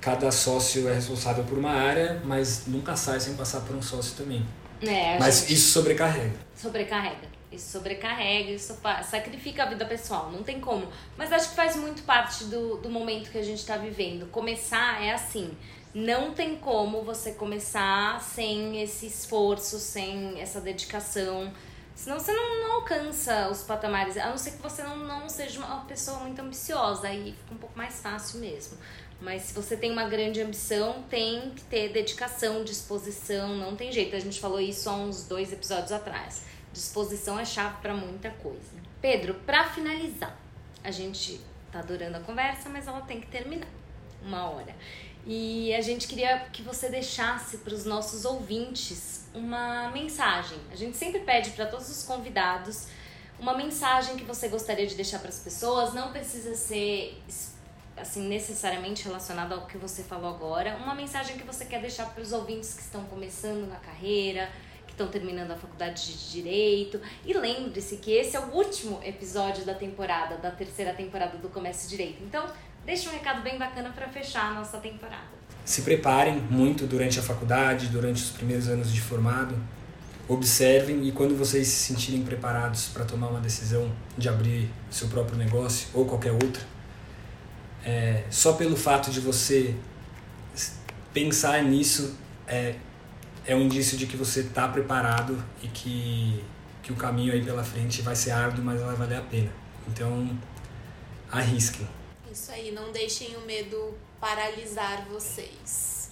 cada 0.00 0.30
sócio 0.30 0.88
é 0.88 0.94
responsável 0.94 1.44
por 1.44 1.58
uma 1.58 1.70
área, 1.72 2.20
mas 2.24 2.64
nunca 2.66 2.94
sai 2.96 3.18
sem 3.20 3.34
passar 3.34 3.60
por 3.62 3.74
um 3.74 3.82
sócio 3.82 4.14
também. 4.16 4.44
É, 4.82 5.18
Mas 5.18 5.40
gente 5.40 5.54
isso 5.54 5.72
sobrecarrega. 5.72 6.34
sobrecarrega. 6.54 7.34
Isso 7.50 7.70
sobrecarrega, 7.70 8.50
isso 8.50 8.76
sacrifica 9.08 9.62
a 9.62 9.66
vida 9.66 9.86
pessoal, 9.86 10.30
não 10.32 10.42
tem 10.42 10.60
como. 10.60 10.88
Mas 11.16 11.32
acho 11.32 11.50
que 11.50 11.54
faz 11.56 11.76
muito 11.76 12.02
parte 12.02 12.44
do, 12.44 12.76
do 12.78 12.90
momento 12.90 13.30
que 13.30 13.38
a 13.38 13.42
gente 13.42 13.64
tá 13.64 13.76
vivendo. 13.76 14.26
Começar 14.30 15.00
é 15.02 15.12
assim. 15.12 15.52
Não 15.94 16.34
tem 16.34 16.56
como 16.56 17.02
você 17.02 17.32
começar 17.32 18.20
sem 18.20 18.82
esse 18.82 19.06
esforço, 19.06 19.78
sem 19.78 20.40
essa 20.40 20.60
dedicação. 20.60 21.52
Senão 21.94 22.18
você 22.18 22.32
não, 22.32 22.62
não 22.62 22.72
alcança 22.72 23.48
os 23.48 23.62
patamares. 23.62 24.16
A 24.16 24.30
não 24.30 24.36
ser 24.36 24.52
que 24.52 24.62
você 24.62 24.82
não, 24.82 24.96
não 24.96 25.28
seja 25.28 25.60
uma 25.60 25.84
pessoa 25.84 26.18
muito 26.18 26.40
ambiciosa. 26.40 27.06
Aí 27.06 27.32
fica 27.38 27.54
um 27.54 27.58
pouco 27.58 27.78
mais 27.78 28.00
fácil 28.00 28.40
mesmo. 28.40 28.76
Mas 29.20 29.42
se 29.42 29.54
você 29.54 29.76
tem 29.76 29.92
uma 29.92 30.04
grande 30.08 30.40
ambição, 30.42 31.04
tem 31.08 31.50
que 31.50 31.62
ter 31.62 31.90
dedicação, 31.90 32.64
disposição, 32.64 33.56
não 33.56 33.76
tem 33.76 33.92
jeito. 33.92 34.16
A 34.16 34.20
gente 34.20 34.40
falou 34.40 34.60
isso 34.60 34.90
há 34.90 34.94
uns 34.94 35.24
dois 35.24 35.52
episódios 35.52 35.92
atrás. 35.92 36.42
Disposição 36.72 37.38
é 37.38 37.44
chave 37.44 37.76
para 37.80 37.94
muita 37.94 38.30
coisa. 38.30 38.82
Pedro, 39.00 39.34
para 39.46 39.70
finalizar, 39.70 40.36
a 40.82 40.90
gente 40.90 41.40
tá 41.70 41.78
adorando 41.78 42.16
a 42.16 42.20
conversa, 42.20 42.68
mas 42.68 42.88
ela 42.88 43.00
tem 43.02 43.20
que 43.20 43.28
terminar. 43.28 43.68
Uma 44.22 44.50
hora. 44.50 44.74
E 45.26 45.74
a 45.74 45.80
gente 45.80 46.06
queria 46.06 46.40
que 46.52 46.62
você 46.62 46.88
deixasse 46.88 47.58
para 47.58 47.72
os 47.72 47.84
nossos 47.84 48.24
ouvintes 48.24 49.26
uma 49.34 49.90
mensagem. 49.90 50.58
A 50.70 50.76
gente 50.76 50.96
sempre 50.96 51.20
pede 51.20 51.50
para 51.50 51.66
todos 51.66 51.88
os 51.90 52.02
convidados 52.04 52.88
uma 53.38 53.56
mensagem 53.56 54.16
que 54.16 54.24
você 54.24 54.48
gostaria 54.48 54.86
de 54.86 54.94
deixar 54.94 55.18
para 55.18 55.30
as 55.30 55.38
pessoas. 55.38 55.94
Não 55.94 56.12
precisa 56.12 56.54
ser 56.54 57.22
assim 57.96 58.28
necessariamente 58.28 59.04
relacionada 59.04 59.54
ao 59.54 59.66
que 59.66 59.78
você 59.78 60.02
falou 60.02 60.28
agora. 60.28 60.76
Uma 60.76 60.94
mensagem 60.94 61.38
que 61.38 61.44
você 61.44 61.64
quer 61.64 61.80
deixar 61.80 62.12
para 62.12 62.22
os 62.22 62.32
ouvintes 62.32 62.74
que 62.74 62.82
estão 62.82 63.04
começando 63.04 63.66
na 63.68 63.76
carreira, 63.76 64.50
que 64.86 64.92
estão 64.92 65.08
terminando 65.08 65.52
a 65.52 65.56
faculdade 65.56 66.04
de 66.04 66.30
direito. 66.32 67.00
E 67.24 67.32
lembre-se 67.32 67.96
que 67.96 68.12
esse 68.12 68.36
é 68.36 68.40
o 68.40 68.50
último 68.52 69.00
episódio 69.02 69.64
da 69.64 69.74
temporada, 69.74 70.36
da 70.36 70.50
terceira 70.50 70.92
temporada 70.92 71.38
do 71.38 71.48
Comércio 71.48 71.88
Direito. 71.88 72.22
Então, 72.22 72.46
deixa 72.84 73.08
um 73.08 73.12
recado 73.12 73.42
bem 73.42 73.58
bacana 73.58 73.90
para 73.90 74.08
fechar 74.08 74.50
a 74.50 74.54
nossa 74.54 74.78
temporada. 74.78 75.34
Se 75.64 75.82
preparem 75.82 76.36
muito 76.50 76.86
durante 76.86 77.18
a 77.18 77.22
faculdade, 77.22 77.88
durante 77.88 78.22
os 78.22 78.30
primeiros 78.30 78.68
anos 78.68 78.92
de 78.92 79.00
formado. 79.00 79.56
Observem 80.26 81.06
e 81.06 81.12
quando 81.12 81.36
vocês 81.36 81.68
se 81.68 81.92
sentirem 81.92 82.22
preparados 82.22 82.88
para 82.88 83.04
tomar 83.04 83.28
uma 83.28 83.40
decisão 83.40 83.90
de 84.16 84.26
abrir 84.28 84.70
seu 84.90 85.08
próprio 85.08 85.36
negócio 85.36 85.88
ou 85.92 86.06
qualquer 86.06 86.32
outra, 86.32 86.62
é, 87.84 88.24
só 88.30 88.54
pelo 88.54 88.74
fato 88.74 89.10
de 89.10 89.20
você 89.20 89.76
pensar 91.12 91.62
nisso 91.62 92.16
é, 92.46 92.74
é 93.46 93.54
um 93.54 93.60
indício 93.60 93.98
de 93.98 94.06
que 94.06 94.16
você 94.16 94.40
está 94.40 94.66
preparado 94.66 95.42
e 95.62 95.68
que, 95.68 96.42
que 96.82 96.92
o 96.92 96.96
caminho 96.96 97.34
aí 97.34 97.44
pela 97.44 97.62
frente 97.62 98.00
vai 98.00 98.16
ser 98.16 98.30
árduo, 98.30 98.64
mas 98.64 98.80
vai 98.80 98.96
valer 98.96 99.18
a 99.18 99.22
pena. 99.22 99.50
Então, 99.86 100.30
arrisquem. 101.30 101.86
Isso 102.34 102.50
aí, 102.50 102.72
não 102.72 102.90
deixem 102.90 103.36
o 103.36 103.42
medo 103.42 103.96
paralisar 104.20 105.06
vocês. 105.06 106.10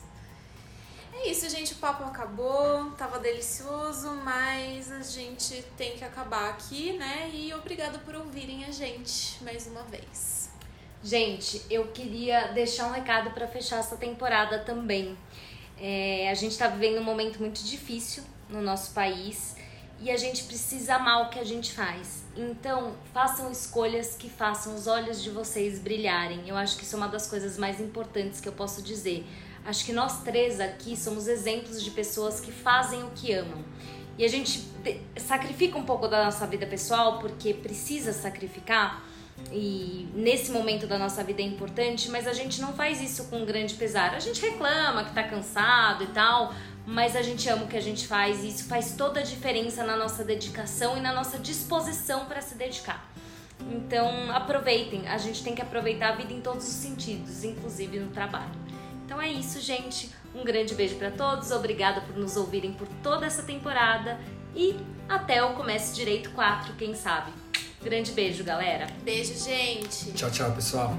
É 1.13 1.29
isso, 1.29 1.51
gente. 1.51 1.73
O 1.73 1.77
papo 1.79 2.05
acabou. 2.05 2.93
Tava 2.93 3.19
delicioso, 3.19 4.09
mas 4.25 4.93
a 4.93 5.03
gente 5.03 5.65
tem 5.77 5.97
que 5.97 6.05
acabar 6.05 6.51
aqui, 6.51 6.93
né? 6.93 7.29
E 7.35 7.53
obrigado 7.53 7.99
por 8.05 8.15
ouvirem 8.15 8.65
a 8.65 8.71
gente 8.71 9.43
mais 9.43 9.67
uma 9.67 9.83
vez. 9.83 10.49
Gente, 11.03 11.61
eu 11.69 11.89
queria 11.89 12.53
deixar 12.53 12.87
um 12.87 12.93
recado 12.93 13.33
para 13.33 13.49
fechar 13.49 13.81
essa 13.81 13.97
temporada 13.97 14.61
também. 14.61 15.19
É, 15.77 16.31
a 16.31 16.35
gente 16.35 16.53
está 16.53 16.69
vivendo 16.69 17.01
um 17.01 17.05
momento 17.05 17.41
muito 17.41 17.65
difícil 17.65 18.23
no 18.49 18.63
nosso 18.63 18.93
país 18.93 19.57
e 20.03 20.11
a 20.11 20.17
gente 20.17 20.45
precisa 20.45 20.97
amar 20.97 21.23
o 21.23 21.31
que 21.31 21.38
a 21.38 21.45
gente 21.45 21.73
faz. 21.73 22.25
Então, 22.37 22.95
façam 23.15 23.51
escolhas 23.53 24.17
que 24.17 24.29
façam 24.29 24.75
os 24.75 24.87
olhos 24.88 25.23
de 25.23 25.31
vocês 25.31 25.79
brilharem. 25.79 26.49
Eu 26.49 26.57
acho 26.57 26.77
que 26.77 26.83
isso 26.83 26.97
é 26.97 26.99
uma 26.99 27.09
das 27.09 27.29
coisas 27.29 27.57
mais 27.57 27.81
importantes 27.81 28.41
que 28.41 28.49
eu 28.49 28.53
posso 28.53 28.83
dizer. 28.83 29.25
Acho 29.65 29.85
que 29.85 29.93
nós 29.93 30.23
três 30.23 30.59
aqui 30.59 30.97
somos 30.97 31.29
exemplos 31.29 31.81
de 31.81 31.91
pessoas 31.93 32.41
que 32.41 32.51
fazem 32.51 33.05
o 33.05 33.11
que 33.11 33.33
amam. 33.33 33.65
E 34.19 34.25
a 34.25 34.29
gente 34.29 34.69
sacrifica 35.17 35.79
um 35.79 35.85
pouco 35.85 36.09
da 36.09 36.25
nossa 36.25 36.47
vida 36.47 36.67
pessoal 36.67 37.21
porque 37.21 37.55
precisa 37.55 38.12
sacrificar 38.12 39.03
e 39.51 40.09
nesse 40.15 40.53
momento 40.53 40.87
da 40.87 40.99
nossa 40.99 41.25
vida 41.25 41.43
é 41.43 41.45
importante, 41.45 42.11
mas 42.11 42.27
a 42.27 42.33
gente 42.33 42.61
não 42.61 42.73
faz 42.75 43.01
isso 43.01 43.25
com 43.25 43.45
grande 43.45 43.75
pesar. 43.75 44.15
A 44.15 44.21
gente 44.21 44.41
reclama 44.41 45.05
que 45.05 45.12
tá 45.12 45.23
cansado 45.23 46.05
e 46.05 46.07
tal, 46.09 46.55
mas 46.87 47.14
a 47.14 47.23
gente 47.23 47.49
ama 47.49 47.64
o 47.64 47.68
que 47.68 47.77
a 47.77 47.81
gente 47.81 48.07
faz 48.07 48.42
e 48.42 48.49
isso 48.49 48.64
faz 48.64 48.95
toda 48.97 49.21
a 49.21 49.23
diferença 49.23 49.85
na 49.85 49.97
nossa 49.97 50.25
dedicação 50.25 50.97
e 50.97 51.01
na 51.01 51.12
nossa 51.12 51.38
disposição 51.38 52.27
para 52.27 52.40
se 52.40 52.55
dedicar. 52.55 53.11
Então, 53.71 54.31
aproveitem. 54.33 55.07
A 55.09 55.18
gente 55.18 55.42
tem 55.42 55.55
que 55.55 55.62
aproveitar 55.62 56.11
a 56.11 56.16
vida 56.16 56.33
em 56.33 56.40
todos 56.40 56.66
os 56.66 56.75
sentidos, 56.75 57.45
inclusive 57.45 57.99
no 57.99 58.11
trabalho. 58.11 58.51
Então 59.05 59.21
é 59.21 59.29
isso, 59.31 59.61
gente. 59.61 60.11
Um 60.35 60.42
grande 60.42 60.75
beijo 60.75 60.97
para 60.97 61.11
todos. 61.11 61.51
Obrigada 61.51 62.01
por 62.01 62.16
nos 62.16 62.37
ouvirem 62.37 62.73
por 62.73 62.88
toda 63.03 63.27
essa 63.27 63.42
temporada 63.42 64.18
e 64.55 64.77
até 65.09 65.42
o 65.45 65.55
Comece 65.55 65.95
Direito 65.95 66.31
4, 66.31 66.75
quem 66.75 66.95
sabe. 66.95 67.33
Grande 67.83 68.12
beijo, 68.12 68.45
galera. 68.45 68.87
Beijo, 69.03 69.35
gente! 69.35 70.12
Tchau, 70.12 70.31
tchau, 70.31 70.53
pessoal. 70.53 70.97